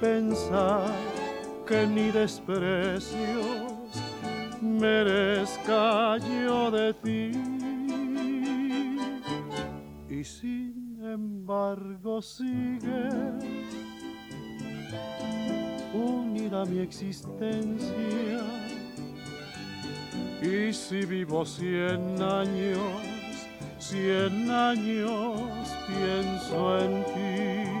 pensar 0.00 0.90
que 1.66 1.86
ni 1.86 2.10
desprecios 2.10 3.72
merezca 4.60 6.16
yo 6.18 6.70
de 6.70 6.94
ti. 6.94 7.32
Y 10.08 10.24
sin 10.24 10.98
embargo 11.02 12.20
sigue 12.20 13.08
unida 15.92 16.64
mi 16.64 16.80
existencia. 16.80 18.40
Y 20.42 20.72
si 20.72 21.04
vivo 21.04 21.44
cien 21.44 22.20
años, 22.22 23.02
cien 23.78 24.50
años 24.50 25.40
pienso 25.86 26.78
en 26.78 27.04
ti. 27.04 27.80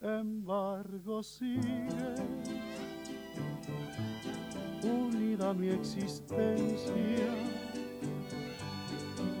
embargo 0.00 1.22
sigue 1.22 2.14
unida 4.82 5.50
a 5.50 5.54
mi 5.54 5.68
existencia. 5.70 6.94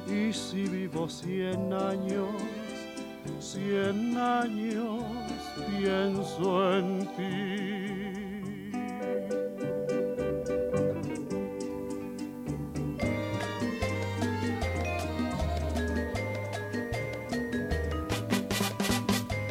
Y 0.06 0.32
si 0.32 0.64
vivo 0.64 1.08
cien 1.08 1.72
años, 1.72 2.28
cien 3.38 4.16
años 4.16 5.02
pienso 5.68 6.78
en 6.78 7.06
ti. 7.16 7.57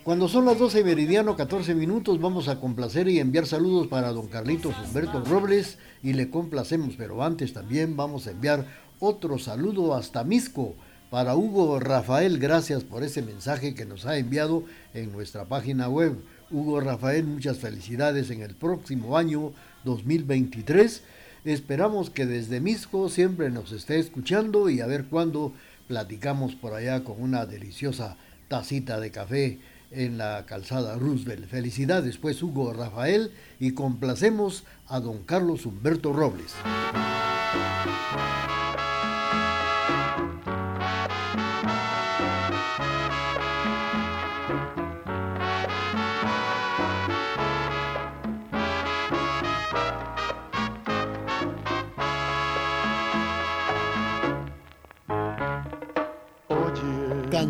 Cuando 0.03 0.27
son 0.27 0.43
las 0.43 0.59
12 0.59 0.83
meridiano 0.83 1.37
14 1.37 1.73
minutos 1.75 2.19
vamos 2.19 2.49
a 2.49 2.59
complacer 2.59 3.07
y 3.07 3.19
enviar 3.19 3.45
saludos 3.45 3.87
para 3.87 4.11
don 4.11 4.27
Carlitos 4.27 4.75
Humberto 4.85 5.23
Robles 5.23 5.77
y 6.01 6.11
le 6.11 6.29
complacemos, 6.29 6.95
pero 6.97 7.23
antes 7.23 7.53
también 7.53 7.95
vamos 7.95 8.27
a 8.27 8.31
enviar 8.31 8.67
otro 8.99 9.39
saludo 9.39 9.95
hasta 9.95 10.25
Misco 10.25 10.75
para 11.13 11.35
Hugo 11.35 11.79
Rafael, 11.79 12.39
gracias 12.39 12.83
por 12.83 13.03
ese 13.03 13.21
mensaje 13.21 13.75
que 13.75 13.85
nos 13.85 14.07
ha 14.07 14.17
enviado 14.17 14.63
en 14.95 15.11
nuestra 15.11 15.45
página 15.45 15.87
web. 15.87 16.15
Hugo 16.49 16.79
Rafael, 16.79 17.25
muchas 17.25 17.59
felicidades 17.59 18.31
en 18.31 18.41
el 18.41 18.55
próximo 18.55 19.15
año 19.15 19.53
2023. 19.83 21.03
Esperamos 21.45 22.09
que 22.09 22.25
desde 22.25 22.61
Misco 22.61 23.09
siempre 23.09 23.51
nos 23.51 23.71
esté 23.73 23.99
escuchando 23.99 24.71
y 24.71 24.81
a 24.81 24.87
ver 24.87 25.05
cuándo 25.05 25.53
platicamos 25.87 26.55
por 26.55 26.73
allá 26.73 27.03
con 27.03 27.21
una 27.21 27.45
deliciosa 27.45 28.17
tacita 28.47 28.99
de 28.99 29.11
café 29.11 29.59
en 29.91 30.17
la 30.17 30.47
calzada 30.47 30.95
Roosevelt. 30.95 31.47
Felicidades 31.47 32.17
pues 32.17 32.41
Hugo 32.41 32.73
Rafael 32.73 33.29
y 33.59 33.73
complacemos 33.73 34.63
a 34.87 34.99
don 34.99 35.21
Carlos 35.25 35.67
Humberto 35.67 36.11
Robles. 36.11 36.55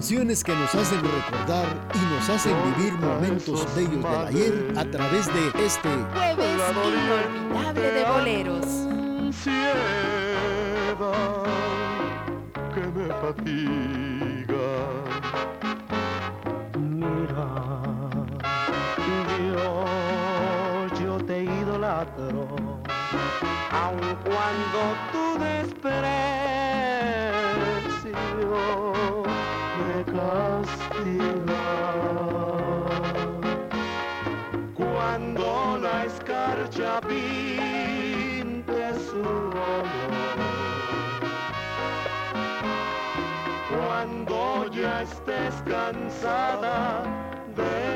Canciones 0.04 0.44
que 0.44 0.52
nos 0.54 0.76
hacen 0.76 1.00
recordar 1.02 1.66
y 1.94 2.00
nos 2.14 2.30
hacen 2.30 2.54
vivir 2.76 2.92
momentos 2.96 3.66
bellos 3.74 4.04
del 4.04 4.26
ayer 4.28 4.74
a 4.76 4.84
través 4.84 5.28
de 5.28 5.48
este 5.66 5.88
Jueves 6.14 6.60
inolvidable 7.48 7.92
de 7.94 8.04
boleros. 8.04 8.66
Que 12.74 12.82
me 12.82 13.08
fatiga. 13.22 14.68
Mira, 16.78 17.48
yo, 19.40 19.86
yo 21.02 21.14
te 21.26 21.46
idolatro, 21.46 22.58
aun 23.72 24.18
cuando 24.26 24.80
tu 25.14 25.24
desprecio 25.40 26.14
Cuando 34.76 35.78
la 35.82 36.06
escarcha 36.06 37.02
pinte 37.02 38.94
su 39.10 39.20
olor, 39.20 39.86
cuando 43.70 44.72
ya 44.72 45.02
estés 45.04 45.56
cansada 45.66 47.04
de 47.56 47.93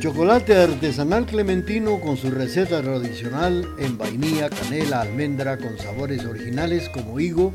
Chocolate 0.00 0.54
artesanal 0.54 1.26
clementino 1.26 1.98
con 2.00 2.16
su 2.16 2.30
receta 2.30 2.80
tradicional 2.80 3.66
en 3.80 3.98
vainilla, 3.98 4.48
canela, 4.48 5.00
almendra 5.00 5.58
con 5.58 5.76
sabores 5.76 6.24
originales 6.24 6.88
como 6.88 7.18
higo, 7.18 7.52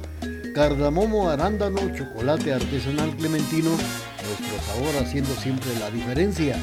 cardamomo, 0.54 1.30
arándano, 1.30 1.80
chocolate 1.96 2.52
artesanal 2.52 3.16
clementino, 3.16 3.70
nuestro 3.70 4.60
sabor 4.68 4.94
haciendo 5.02 5.34
siempre 5.36 5.70
la 5.80 5.90
diferencia. 5.90 6.58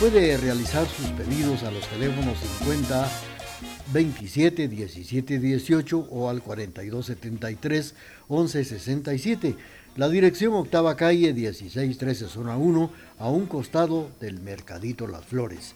Puede 0.00 0.38
realizar 0.38 0.86
sus 0.86 1.08
pedidos 1.08 1.64
a 1.64 1.70
los 1.70 1.86
teléfonos 1.86 2.38
50 2.60 3.06
27 3.92 4.68
17 4.68 5.38
18 5.38 5.98
o 5.98 6.30
al 6.30 6.42
42 6.42 7.06
73 7.06 7.94
11 8.28 8.64
67. 8.64 9.56
La 9.96 10.10
dirección 10.10 10.52
octava 10.52 10.94
calle 10.94 11.32
1613 11.32 12.28
zona 12.28 12.58
1 12.58 12.90
a 13.18 13.30
un 13.30 13.46
costado 13.46 14.10
del 14.20 14.40
Mercadito 14.40 15.06
Las 15.06 15.24
Flores. 15.24 15.74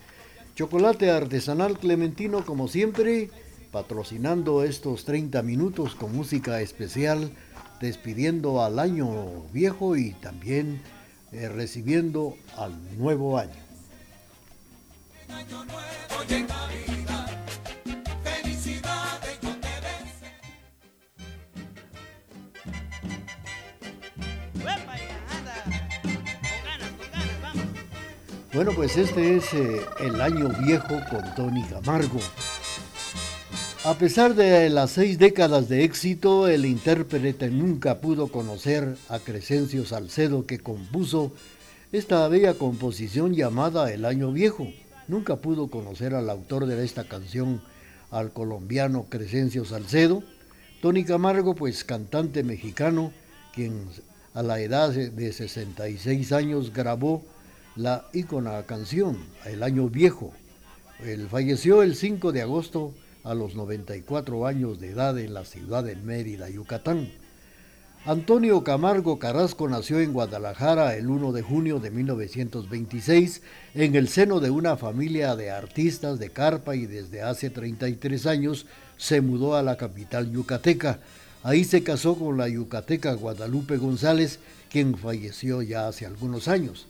Chocolate 0.55 1.11
artesanal 1.11 1.79
clementino 1.79 2.45
como 2.45 2.69
siempre, 2.69 3.31
patrocinando 3.73 4.63
estos 4.63 5.07
30 5.07 5.41
minutos 5.41 5.95
con 5.95 6.15
música 6.15 6.61
especial, 6.61 7.33
despidiendo 7.81 8.63
al 8.63 8.79
año 8.79 9.43
viejo 9.55 9.97
y 9.97 10.11
también 10.13 10.83
eh, 11.33 11.49
recibiendo 11.49 12.37
al 12.59 12.75
nuevo 12.99 13.39
año. 13.39 13.57
Bueno, 28.53 28.73
pues 28.75 28.97
este 28.97 29.37
es 29.37 29.55
eh, 29.55 29.81
el 30.01 30.21
año 30.21 30.49
viejo 30.65 31.01
con 31.09 31.35
Tony 31.37 31.63
Camargo. 31.69 32.19
A 33.85 33.95
pesar 33.95 34.35
de 34.35 34.69
las 34.69 34.91
seis 34.91 35.19
décadas 35.19 35.69
de 35.69 35.85
éxito, 35.85 36.49
el 36.49 36.67
intérprete 36.67 37.49
nunca 37.49 38.01
pudo 38.01 38.27
conocer 38.27 38.97
a 39.09 39.19
Crescencio 39.21 39.87
Salcedo 39.87 40.47
que 40.47 40.59
compuso 40.59 41.33
esta 41.93 42.29
bella 42.29 42.55
composición 42.55 43.35
llamada 43.35 43.93
El 43.93 44.05
Año 44.05 44.33
Viejo. 44.33 44.69
Nunca 45.09 45.37
pudo 45.37 45.69
conocer 45.69 46.15
al 46.15 46.29
autor 46.29 46.67
de 46.67 46.85
esta 46.85 47.05
canción, 47.05 47.63
al 48.11 48.33
colombiano 48.33 49.07
Crescencio 49.09 49.65
Salcedo. 49.65 50.23
Tony 50.83 51.05
Camargo, 51.05 51.55
pues 51.55 51.85
cantante 51.85 52.43
mexicano, 52.43 53.13
quien 53.55 53.87
a 54.35 54.43
la 54.43 54.61
edad 54.61 54.91
de 54.91 55.33
66 55.33 56.33
años 56.33 56.73
grabó 56.73 57.23
la 57.77 58.07
ícona 58.13 58.63
canción 58.65 59.19
El 59.45 59.63
Año 59.63 59.89
Viejo. 59.89 60.33
Él 61.05 61.29
falleció 61.29 61.83
el 61.83 61.97
5 61.97 62.33
de 62.33 62.43
agosto 62.43 62.93
a 63.25 63.35
los 63.35 63.55
94 63.55 64.47
años 64.47 64.81
de 64.81 64.91
edad 64.91 65.19
en 65.19 65.35
la 65.35 65.45
ciudad 65.45 65.85
de 65.85 65.97
Mérida, 65.97 66.49
Yucatán. 66.49 67.09
Antonio 68.07 68.65
Camargo 68.65 69.19
Carrasco 69.19 69.69
nació 69.69 70.01
en 70.01 70.15
Guadalajara 70.15 70.97
el 70.97 71.11
1 71.11 71.33
de 71.33 71.43
junio 71.43 71.81
de 71.81 71.91
1926 71.91 73.43
en 73.75 73.95
el 73.95 74.09
seno 74.09 74.41
de 74.41 74.49
una 74.49 74.79
familia 74.79 75.37
de 75.37 75.51
artistas 75.51 76.19
de 76.19 76.31
carpa 76.31 76.77
y 76.77 76.87
desde 76.87 77.21
hace 77.21 77.51
33 77.51 78.25
años 78.25 78.67
se 78.97 79.21
mudó 79.21 79.55
a 79.55 79.63
la 79.63 79.77
capital 79.77 80.33
yucateca. 80.33 81.01
Ahí 81.43 81.65
se 81.65 81.83
casó 81.83 82.17
con 82.17 82.37
la 82.37 82.49
yucateca 82.49 83.15
Guadalupe 83.15 83.79
González, 83.79 84.41
quien 84.71 84.97
falleció 84.99 85.63
ya 85.63 85.89
hace 85.89 86.05
algunos 86.05 86.49
años. 86.49 86.87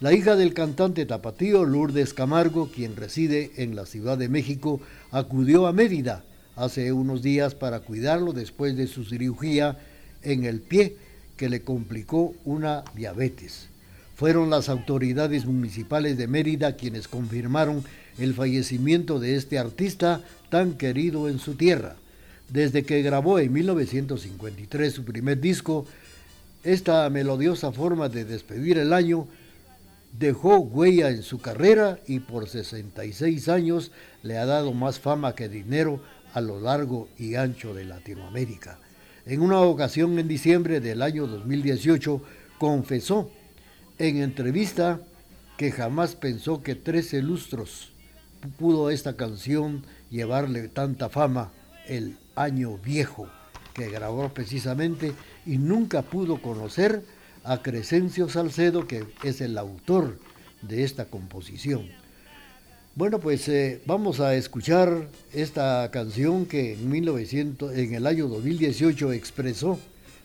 La 0.00 0.12
hija 0.12 0.36
del 0.36 0.52
cantante 0.52 1.06
tapatío 1.06 1.64
Lourdes 1.64 2.12
Camargo, 2.12 2.70
quien 2.70 2.96
reside 2.96 3.52
en 3.56 3.74
la 3.74 3.86
Ciudad 3.86 4.18
de 4.18 4.28
México, 4.28 4.80
acudió 5.10 5.66
a 5.66 5.72
Mérida 5.72 6.24
hace 6.56 6.92
unos 6.92 7.22
días 7.22 7.54
para 7.54 7.80
cuidarlo 7.80 8.34
después 8.34 8.76
de 8.76 8.86
su 8.86 9.04
cirugía 9.04 9.78
en 10.22 10.44
el 10.44 10.60
pie 10.60 10.96
que 11.38 11.48
le 11.48 11.62
complicó 11.62 12.34
una 12.44 12.84
diabetes. 12.94 13.68
Fueron 14.14 14.50
las 14.50 14.68
autoridades 14.68 15.46
municipales 15.46 16.18
de 16.18 16.26
Mérida 16.26 16.76
quienes 16.76 17.08
confirmaron 17.08 17.82
el 18.18 18.34
fallecimiento 18.34 19.20
de 19.20 19.36
este 19.36 19.58
artista 19.58 20.22
tan 20.50 20.74
querido 20.74 21.30
en 21.30 21.38
su 21.38 21.54
tierra. 21.54 21.96
Desde 22.48 22.84
que 22.84 23.02
grabó 23.02 23.38
en 23.38 23.52
1953 23.52 24.92
su 24.92 25.04
primer 25.04 25.40
disco, 25.40 25.86
esta 26.62 27.08
melodiosa 27.10 27.72
forma 27.72 28.08
de 28.08 28.24
despedir 28.24 28.78
el 28.78 28.92
año 28.92 29.26
dejó 30.18 30.58
huella 30.58 31.10
en 31.10 31.22
su 31.22 31.40
carrera 31.40 31.98
y 32.06 32.20
por 32.20 32.48
66 32.48 33.48
años 33.48 33.90
le 34.22 34.38
ha 34.38 34.46
dado 34.46 34.72
más 34.72 34.98
fama 34.98 35.34
que 35.34 35.48
dinero 35.48 36.00
a 36.32 36.40
lo 36.40 36.60
largo 36.60 37.08
y 37.18 37.34
ancho 37.34 37.74
de 37.74 37.84
Latinoamérica. 37.84 38.78
En 39.26 39.40
una 39.40 39.60
ocasión 39.60 40.18
en 40.18 40.28
diciembre 40.28 40.80
del 40.80 41.02
año 41.02 41.26
2018 41.26 42.22
confesó 42.58 43.30
en 43.98 44.18
entrevista 44.18 45.00
que 45.56 45.72
jamás 45.72 46.14
pensó 46.14 46.62
que 46.62 46.74
13 46.74 47.22
lustros 47.22 47.90
pudo 48.58 48.90
esta 48.90 49.14
canción 49.14 49.82
llevarle 50.10 50.68
tanta 50.68 51.08
fama, 51.08 51.50
el 51.86 52.16
año 52.36 52.78
viejo, 52.78 53.28
que 53.74 53.90
grabó 53.90 54.28
precisamente 54.28 55.12
y 55.44 55.58
nunca 55.58 56.02
pudo 56.02 56.40
conocer 56.40 57.02
a 57.44 57.62
Crescencio 57.62 58.28
Salcedo, 58.28 58.86
que 58.86 59.04
es 59.24 59.40
el 59.40 59.58
autor 59.58 60.18
de 60.62 60.84
esta 60.84 61.06
composición. 61.06 61.88
Bueno, 62.94 63.18
pues 63.18 63.46
eh, 63.48 63.82
vamos 63.84 64.20
a 64.20 64.34
escuchar 64.34 65.08
esta 65.34 65.90
canción 65.90 66.46
que 66.46 66.72
en, 66.72 66.88
1900, 66.88 67.76
en 67.76 67.94
el 67.94 68.06
año 68.06 68.26
2018 68.26 69.12
expresó 69.12 69.78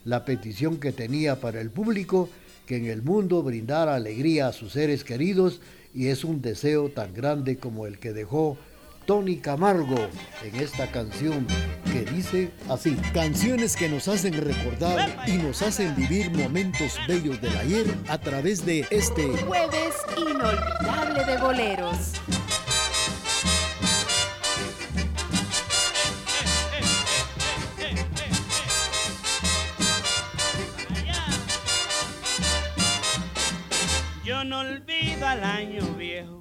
la 0.06 0.24
petición 0.24 0.78
que 0.78 0.94
tenía 0.94 1.42
para 1.42 1.60
el 1.60 1.70
público 1.70 2.30
que 2.66 2.78
en 2.78 2.86
el 2.86 3.02
mundo 3.02 3.44
brindara 3.44 3.96
alegría 3.96 4.48
a 4.48 4.54
sus 4.54 4.72
seres 4.72 5.04
queridos 5.04 5.60
y 5.94 6.08
es 6.08 6.24
un 6.24 6.42
deseo 6.42 6.90
tan 6.90 7.14
grande 7.14 7.58
como 7.58 7.86
el 7.86 8.00
que 8.00 8.14
dejó 8.14 8.58
Tony 9.06 9.38
Camargo 9.38 10.08
en 10.44 10.56
esta 10.56 10.92
canción 10.92 11.48
que 11.92 12.02
dice 12.02 12.52
así. 12.70 12.96
Canciones 13.14 13.76
que 13.76 13.90
nos 13.90 14.08
hacen 14.08 14.34
recordar 14.34 15.24
y 15.28 15.34
nos 15.34 15.62
hacen 15.62 15.96
vivir 15.96 16.32
momentos 16.32 16.98
bellos 17.08 17.42
del 17.42 17.56
ayer 17.58 17.86
a 18.08 18.18
través 18.18 18.66
de 18.66 18.86
este 18.90 19.28
jueves 19.28 19.96
inolvidable 20.18 21.26
de 21.26 21.38
boleros. 21.38 22.14
Yo 34.24 34.44
no 34.44 34.60
olvido 34.60 35.28
al 35.28 35.44
año 35.44 35.84
viejo 35.98 36.41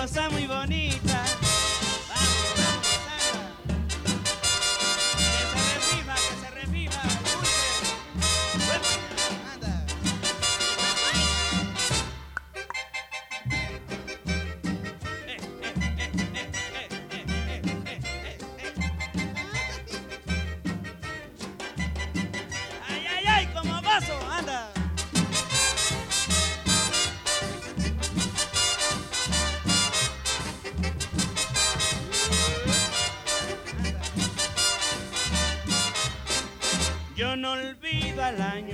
cosa 0.00 0.30
muy 0.30 0.46
bonita. 0.46 0.89
Al 38.40 38.52
año 38.52 38.69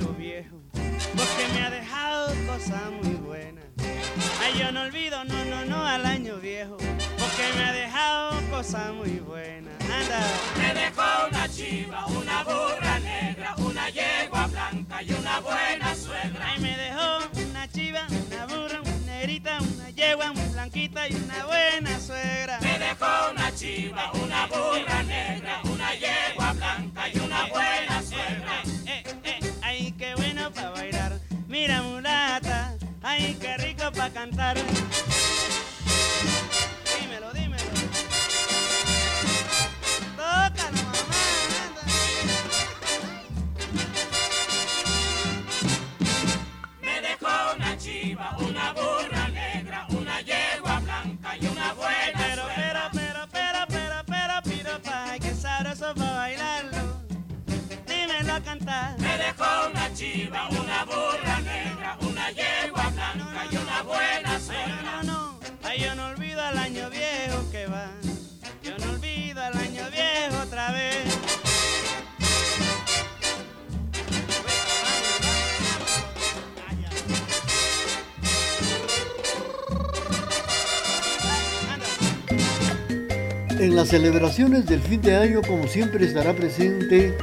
En 83.59 83.75
las 83.75 83.89
celebraciones 83.89 84.67
del 84.67 84.81
fin 84.81 85.01
de 85.01 85.17
año, 85.17 85.41
como 85.41 85.67
siempre, 85.67 86.05
estará 86.05 86.37
presente 86.37 87.17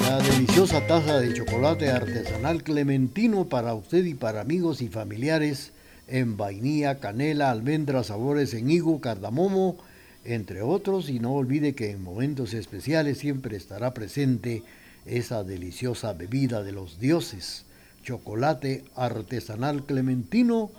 la 0.00 0.16
deliciosa 0.16 0.86
taza 0.86 1.20
de 1.20 1.34
chocolate 1.34 1.90
artesanal 1.90 2.62
clementino 2.62 3.44
para 3.50 3.74
usted 3.74 4.06
y 4.06 4.14
para 4.14 4.40
amigos 4.40 4.80
y 4.80 4.88
familiares 4.88 5.72
en 6.06 6.38
vainilla, 6.38 7.00
canela, 7.00 7.50
almendras, 7.50 8.06
sabores 8.06 8.54
en 8.54 8.70
higo, 8.70 9.02
cardamomo, 9.02 9.76
entre 10.24 10.62
otros. 10.62 11.10
Y 11.10 11.20
no 11.20 11.34
olvide 11.34 11.74
que 11.74 11.90
en 11.90 12.02
momentos 12.02 12.54
especiales 12.54 13.18
siempre 13.18 13.58
estará 13.58 13.92
presente 13.92 14.62
esa 15.04 15.44
deliciosa 15.44 16.14
bebida 16.14 16.62
de 16.62 16.72
los 16.72 16.98
dioses, 16.98 17.66
chocolate 18.02 18.84
artesanal 18.96 19.84
clementino. 19.84 20.70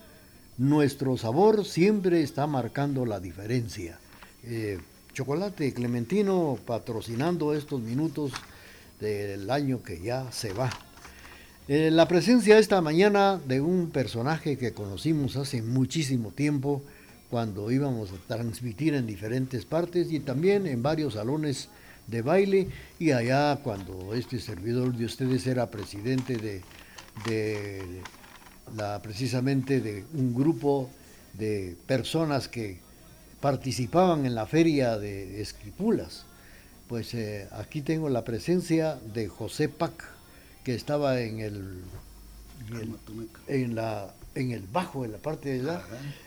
Nuestro 0.58 1.16
sabor 1.16 1.64
siempre 1.64 2.24
está 2.24 2.48
marcando 2.48 3.06
la 3.06 3.20
diferencia. 3.20 4.00
Eh, 4.44 4.80
chocolate 5.14 5.74
Clementino 5.74 6.58
patrocinando 6.66 7.54
estos 7.54 7.82
minutos 7.82 8.32
del 9.00 9.50
año 9.50 9.84
que 9.84 10.00
ya 10.00 10.32
se 10.32 10.54
va. 10.54 10.70
Eh, 11.68 11.92
la 11.92 12.08
presencia 12.08 12.58
esta 12.58 12.82
mañana 12.82 13.40
de 13.46 13.62
un 13.62 13.92
personaje 13.92 14.58
que 14.58 14.74
conocimos 14.74 15.36
hace 15.36 15.62
muchísimo 15.62 16.32
tiempo 16.32 16.82
cuando 17.30 17.70
íbamos 17.70 18.12
a 18.12 18.28
transmitir 18.28 18.96
en 18.96 19.06
diferentes 19.06 19.66
partes 19.66 20.12
y 20.12 20.20
también 20.20 20.66
en 20.66 20.82
varios 20.82 21.14
salones 21.14 21.70
de 22.08 22.22
baile 22.22 22.70
y 22.98 23.12
allá 23.12 23.60
cuando 23.62 24.16
este 24.16 24.40
servidor 24.40 24.96
de 24.96 25.06
ustedes 25.06 25.46
era 25.46 25.70
presidente 25.70 26.38
de, 26.38 26.62
de 27.26 28.02
precisamente 29.04 29.80
de 29.80 30.06
un 30.14 30.34
grupo 30.34 30.90
de 31.34 31.76
personas 31.86 32.48
que 32.48 32.80
participaban 33.42 34.26
en 34.26 34.36
la 34.36 34.46
feria 34.46 34.98
de 34.98 35.42
Esquipulas. 35.42 36.26
Pues 36.88 37.14
eh, 37.14 37.48
aquí 37.52 37.82
tengo 37.82 38.10
la 38.10 38.24
presencia 38.24 38.98
de 39.14 39.28
José 39.28 39.70
Pac, 39.70 39.94
que 40.64 40.74
estaba 40.76 41.20
en 41.22 41.40
el, 41.40 41.82
en 42.70 42.76
el- 42.78 43.30
en 43.48 43.76
la 43.76 44.14
en 44.36 44.52
el 44.52 44.62
bajo, 44.72 45.04
en 45.06 45.12
la 45.12 45.18
parte 45.18 45.50
de 45.50 45.60
allá, 45.70 45.82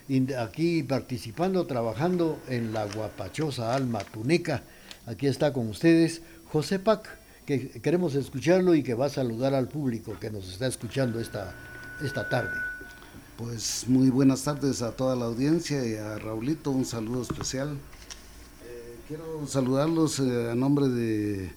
y 0.09 0.33
aquí 0.35 0.83
participando, 0.83 1.67
trabajando 1.67 2.39
en 2.49 2.73
la 2.73 2.85
guapachosa 2.85 3.75
alma 3.75 4.01
tuneca. 4.01 4.63
Aquí 5.07 5.29
está 5.29 5.53
con 5.53 5.69
ustedes 5.69 6.21
José 6.51 6.79
Pac, 6.81 7.09
que 7.47 7.71
queremos 7.81 8.15
escucharlo 8.17 8.75
y 8.75 8.83
que 8.83 8.95
va 8.95 9.07
a 9.07 9.09
saludar 9.09 9.55
al 9.55 9.69
público 9.69 10.19
que 10.21 10.31
nos 10.31 10.49
está 10.53 10.67
escuchando 10.67 11.21
esta, 11.21 11.55
esta 12.05 12.29
tarde. 12.29 12.57
Pues 13.43 13.86
muy 13.88 14.09
buenas 14.11 14.45
tardes 14.45 14.82
a 14.82 14.93
toda 14.93 15.16
la 15.16 15.24
audiencia 15.24 15.84
y 15.84 15.97
a 15.97 16.16
Raulito 16.16 16.70
un 16.70 16.84
saludo 16.84 17.22
especial. 17.22 17.76
Eh, 18.64 18.97
quiero 19.09 19.45
saludarlos 19.49 20.20
eh, 20.20 20.49
a 20.53 20.55
nombre 20.55 20.86
de, 20.88 21.51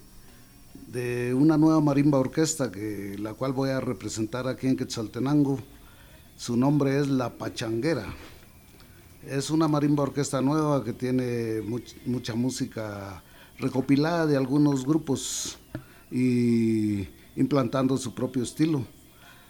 de 0.87 1.35
una 1.35 1.57
nueva 1.59 1.79
marimba 1.81 2.17
orquesta 2.17 2.71
que 2.71 3.17
la 3.19 3.35
cual 3.35 3.53
voy 3.53 3.69
a 3.69 3.81
representar 3.81 4.47
aquí 4.47 4.65
en 4.65 4.77
Quetzaltenango. 4.77 5.59
Su 6.35 6.57
nombre 6.57 6.99
es 6.99 7.07
La 7.07 7.29
Pachanguera. 7.37 8.07
Es 9.27 9.51
una 9.51 9.67
marimba 9.67 10.01
orquesta 10.01 10.41
nueva 10.41 10.83
que 10.83 10.91
tiene 10.93 11.61
much- 11.61 11.95
mucha 12.07 12.33
música 12.33 13.21
recopilada 13.59 14.25
de 14.25 14.37
algunos 14.37 14.87
grupos 14.87 15.59
y 16.09 17.07
implantando 17.35 17.95
su 17.99 18.15
propio 18.15 18.41
estilo. 18.41 18.87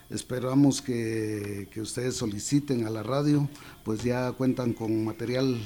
Esperamos 0.08 0.80
que, 0.82 1.68
que 1.72 1.80
ustedes 1.80 2.14
soliciten 2.14 2.86
a 2.86 2.90
la 2.90 3.02
radio, 3.02 3.48
pues 3.84 4.04
ya 4.04 4.30
cuentan 4.32 4.72
con 4.72 5.04
material, 5.04 5.58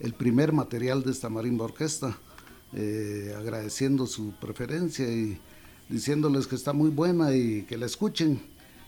el 0.00 0.12
primer 0.12 0.52
material 0.52 1.02
de 1.02 1.12
esta 1.12 1.30
marimba 1.30 1.64
orquesta, 1.64 2.18
eh, 2.74 3.34
agradeciendo 3.38 4.06
su 4.06 4.32
preferencia 4.38 5.10
y 5.10 5.40
diciéndoles 5.88 6.46
que 6.46 6.56
está 6.56 6.74
muy 6.74 6.90
buena 6.90 7.34
y 7.34 7.62
que 7.62 7.78
la 7.78 7.86
escuchen. 7.86 8.40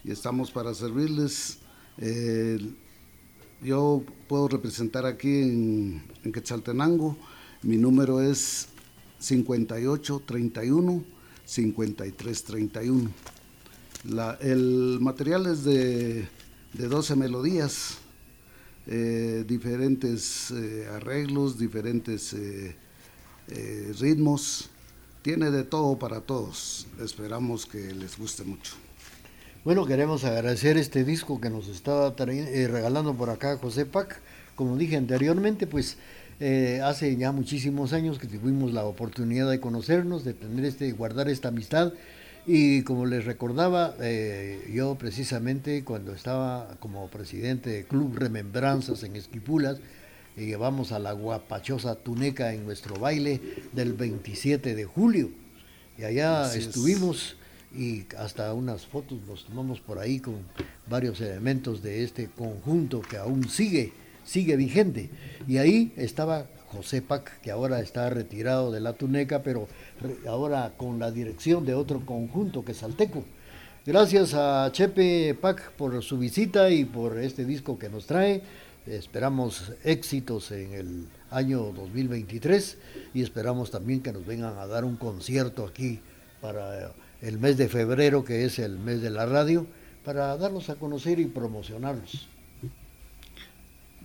Y 0.05 0.11
estamos 0.11 0.51
para 0.51 0.75
servirles. 0.75 1.59
Eh, 1.97 2.59
yo 3.63 4.05
puedo 4.29 4.49
representar 4.49 5.07
aquí 5.07 5.43
en, 5.43 6.03
en 6.23 6.33
Quetzaltenango. 6.33 7.17
Mi 7.63 7.79
número 7.79 8.21
es 8.21 8.69
5831 9.21 11.03
5331. 11.47 13.11
La- 14.05 14.37
el 14.41 14.99
material 15.01 15.47
es 15.47 15.65
de, 15.65 16.27
de 16.73 16.89
12 16.89 17.15
melodías, 17.17 17.99
eh, 18.87 19.45
diferentes 19.47 20.51
eh, 20.51 20.89
arreglos, 20.93 21.59
diferentes 21.59 22.33
eh, 22.33 22.75
eh, 23.49 23.93
ritmos. 24.01 24.71
Tiene 25.23 25.53
de 25.53 25.63
todo 25.63 25.99
para 26.01 26.21
todos. 26.21 26.89
Esperamos 27.01 27.65
que 27.67 27.95
les 27.95 28.19
guste 28.19 28.43
mucho. 28.43 28.75
Bueno, 29.65 29.87
queremos 29.87 30.25
agradecer 30.25 30.77
este 30.77 31.05
disco 31.05 31.41
que 31.41 31.49
nos 31.49 31.69
está 31.69 32.11
regalando 32.11 33.15
por 33.15 33.31
acá 33.31 33.57
José 33.57 33.87
Pac. 33.87 34.21
Como 34.57 34.77
dije 34.77 34.97
anteriormente, 34.97 35.69
pues 35.69 35.97
hace 36.83 37.17
ya 37.17 37.31
muchísimos 37.31 37.93
años 37.93 38.19
que 38.19 38.27
tuvimos 38.27 38.73
la 38.73 38.85
oportunidad 38.85 39.49
de 39.49 39.61
conocernos, 39.61 40.25
de 40.25 40.35
tener 40.35 40.65
este, 40.65 40.91
guardar 40.91 41.29
esta 41.29 41.49
amistad. 41.49 41.93
Y 42.45 42.83
como 42.83 43.07
les 43.07 43.25
recordaba, 43.25 43.95
eh, 44.01 44.69
yo 44.73 44.97
precisamente 44.97 45.85
cuando 45.85 46.13
estaba 46.13 46.77
como 46.81 47.09
presidente 47.09 47.71
de 47.71 47.85
Club 47.85 48.17
Remembranzas 48.17 49.05
en 49.05 49.15
Esquipulas, 49.15 49.79
y 50.37 50.47
llevamos 50.47 50.93
a 50.93 50.99
la 50.99 51.13
guapachosa 51.13 51.95
tuneca 51.95 52.53
en 52.55 52.65
nuestro 52.65 52.97
baile 52.97 53.41
del 53.73 53.93
27 53.93 54.75
de 54.75 54.85
julio. 54.85 55.31
Y 55.99 56.05
allá 56.05 56.45
Así 56.45 56.59
es. 56.59 56.67
estuvimos 56.67 57.37
y 57.77 58.05
hasta 58.19 58.53
unas 58.53 58.87
fotos 58.87 59.19
nos 59.27 59.45
tomamos 59.45 59.81
por 59.81 59.99
ahí 59.99 60.21
con 60.21 60.37
varios 60.89 61.21
elementos 61.21 61.83
de 61.83 62.03
este 62.03 62.29
conjunto 62.29 63.03
que 63.03 63.19
aún 63.19 63.49
sigue, 63.49 63.93
sigue 64.25 64.57
vigente. 64.57 65.11
Y 65.47 65.59
ahí 65.59 65.93
estaba 65.97 66.47
José 66.73 67.03
Pac, 67.03 67.41
que 67.41 67.51
ahora 67.51 67.81
está 67.81 68.09
retirado 68.09 68.73
de 68.73 68.81
la 68.81 68.95
Tuneca, 68.95 69.43
pero 69.43 69.69
ahora 70.27 70.73
con 70.77 70.99
la 70.99 71.11
dirección 71.11 71.67
de 71.67 71.75
otro 71.75 72.05
conjunto 72.07 72.65
que 72.65 72.73
es 72.73 72.79
Salteco. 72.79 73.25
Gracias 73.85 74.33
a 74.35 74.71
Chepe 74.73 75.35
Pac 75.35 75.73
por 75.73 76.03
su 76.03 76.17
visita 76.17 76.71
y 76.71 76.85
por 76.85 77.19
este 77.19 77.45
disco 77.45 77.79
que 77.79 77.89
nos 77.89 78.07
trae. 78.07 78.43
Esperamos 78.87 79.73
éxitos 79.85 80.51
en 80.51 80.73
el 80.73 81.09
año 81.31 81.73
2023 81.73 82.79
y 83.15 83.23
esperamos 83.23 83.71
también 83.71 84.03
que 84.03 84.13
nos 84.13 84.27
vengan 84.27 84.59
a 84.59 84.67
dar 84.67 84.85
un 84.85 84.97
concierto 84.97 85.67
aquí 85.67 86.01
para 86.41 86.93
el 87.21 87.39
mes 87.39 87.57
de 87.57 87.69
febrero, 87.69 88.25
que 88.25 88.45
es 88.45 88.59
el 88.59 88.79
mes 88.79 89.03
de 89.03 89.11
la 89.11 89.27
radio, 89.27 89.67
para 90.05 90.37
darlos 90.37 90.71
a 90.71 90.77
conocer 90.77 91.21
y 91.21 91.27
promocionarlos. 91.27 92.29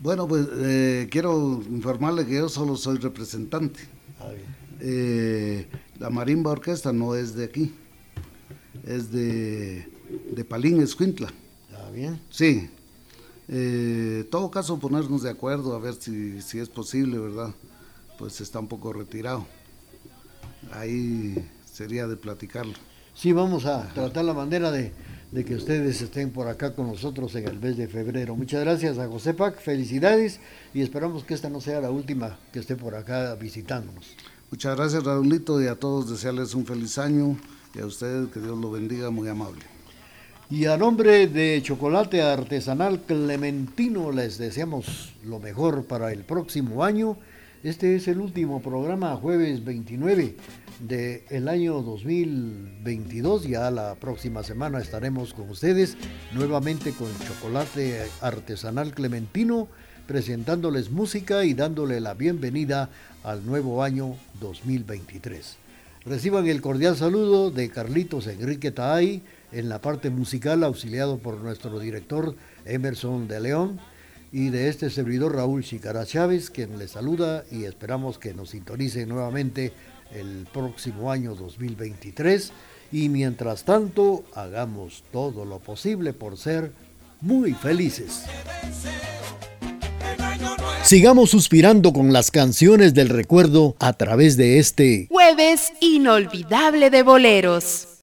Bueno, 0.02 0.28
pues 0.28 0.48
eh, 0.54 1.08
quiero 1.10 1.62
informarle 1.70 2.26
que 2.26 2.36
yo 2.36 2.50
solo 2.50 2.76
soy 2.76 2.98
representante. 2.98 3.80
Ah, 4.20 4.30
bien. 4.30 4.56
Eh, 4.80 5.68
la 6.00 6.12
marimba 6.12 6.52
orquesta 6.52 6.93
no 6.93 7.16
es 7.16 7.34
de 7.34 7.45
aquí, 7.45 7.74
es 8.84 9.12
de, 9.12 9.88
de 10.32 10.45
Palín, 10.45 10.82
Escuintla. 10.82 11.34
¿Está 11.70 11.89
bien? 11.89 12.22
Sí. 12.30 12.70
Eh, 13.48 14.20
en 14.22 14.30
todo 14.30 14.52
caso, 14.52 14.78
ponernos 14.78 15.24
de 15.24 15.32
acuerdo 15.32 15.76
a 15.76 15.80
ver 15.80 15.95
si, 15.95 16.41
si 16.43 16.60
es 16.60 16.70
posible, 16.70 17.18
¿verdad? 17.18 17.56
Pues 18.20 18.39
está 18.39 18.60
un 18.60 18.68
poco 18.68 18.93
retirado. 18.93 19.48
Ahí 20.72 21.50
sería 21.66 22.08
de 22.08 22.18
platicarlo. 22.18 22.74
Sí, 23.16 23.32
vamos 23.32 23.66
a 23.66 23.91
tratar 23.93 24.26
la 24.26 24.34
manera 24.34 24.70
de, 24.70 24.93
de 25.32 25.43
que 25.43 25.55
ustedes 25.55 26.01
estén 26.01 26.32
por 26.32 26.47
acá 26.47 26.73
con 26.73 26.88
nosotros 26.88 27.36
en 27.36 27.47
el 27.47 27.59
mes 27.59 27.78
de 27.78 27.88
febrero. 27.88 28.36
Muchas 28.36 28.61
gracias 28.61 28.97
a 28.97 29.07
José 29.07 29.34
Pac, 29.34 29.59
felicidades 29.59 30.39
y 30.73 30.82
esperamos 30.82 31.23
que 31.23 31.34
esta 31.34 31.49
no 31.49 31.59
sea 31.59 31.82
la 31.82 31.91
última 31.91 32.39
que 32.53 32.59
esté 32.59 32.75
por 32.75 32.95
acá 32.95 33.36
visitándonos. 33.36 34.15
Muchas 34.49 34.78
gracias, 34.78 35.03
Raulito, 35.03 35.61
y 35.61 35.67
a 35.67 35.75
todos 35.75 36.09
desearles 36.09 36.55
un 36.55 36.65
feliz 36.65 36.97
año 36.97 37.38
y 37.75 37.80
a 37.80 37.86
ustedes 37.86 38.30
que 38.30 38.39
Dios 38.39 38.57
lo 38.57 38.71
bendiga, 38.71 39.09
muy 39.09 39.28
amable. 39.28 39.61
Y 40.49 40.65
a 40.65 40.78
nombre 40.78 41.28
de 41.28 41.61
Chocolate 41.61 42.21
Artesanal 42.21 43.01
Clementino 43.01 44.13
les 44.13 44.38
deseamos 44.38 45.13
lo 45.25 45.39
mejor 45.39 45.84
para 45.84 46.13
el 46.13 46.23
próximo 46.23 46.86
año. 46.86 47.17
Este 47.68 47.97
es 47.97 48.07
el 48.07 48.22
último 48.22 48.61
programa, 48.61 49.18
jueves 49.18 49.65
29 49.65 50.38
del 50.80 51.49
año 51.49 51.82
2022. 51.82 53.43
Ya 53.43 53.70
la 53.72 53.95
próxima 53.95 54.41
semana 54.41 54.80
estaremos 54.80 55.34
con 55.34 55.49
ustedes 55.49 55.97
nuevamente 56.34 56.93
con 56.93 57.09
Chocolate 57.28 58.07
Artesanal 58.22 58.93
Clementino, 58.93 59.68
presentándoles 60.07 60.91
música 60.91 61.43
y 61.43 61.55
dándole 61.55 61.99
la 61.99 62.13
bienvenida 62.13 62.89
al 63.26 63.45
nuevo 63.45 63.84
año 63.84 64.15
2023. 64.39 65.57
Reciban 66.05 66.47
el 66.47 66.61
cordial 66.61 66.95
saludo 66.95 67.51
de 67.51 67.70
Carlitos 67.70 68.28
Enrique 68.28 68.72
Taay 68.72 69.24
en 69.51 69.68
la 69.68 69.82
parte 69.82 70.09
musical, 70.09 70.63
auxiliado 70.63 71.18
por 71.18 71.36
nuestro 71.41 71.82
director 71.82 72.34
Emerson 72.63 73.28
de 73.28 73.41
León 73.41 73.78
y 74.32 74.49
de 74.49 74.69
este 74.69 74.89
servidor 74.89 75.36
Raúl 75.36 75.63
Chicara 75.63 76.05
Chávez, 76.05 76.49
quien 76.49 76.78
les 76.78 76.91
saluda 76.91 77.45
y 77.51 77.63
esperamos 77.65 78.17
que 78.17 78.34
nos 78.34 78.49
sintonice 78.51 79.05
nuevamente 79.05 79.71
el 80.13 80.47
próximo 80.51 81.11
año 81.11 81.36
2023 81.36 82.51
y 82.91 83.09
mientras 83.09 83.63
tanto 83.63 84.23
hagamos 84.34 85.03
todo 85.11 85.45
lo 85.45 85.59
posible 85.59 86.13
por 86.13 86.38
ser 86.38 86.71
muy 87.21 87.53
felices. 87.53 88.23
Sigamos 90.84 91.32
suspirando 91.32 91.91
con 91.91 92.13
las 92.13 92.32
canciones 92.32 92.93
del 92.93 93.09
recuerdo 93.09 93.75
a 93.80 93.93
través 93.93 94.38
de 94.38 94.59
este 94.59 95.07
Jueves 95.09 95.73
inolvidable 95.82 96.89
de 96.89 97.03
boleros. 97.03 97.88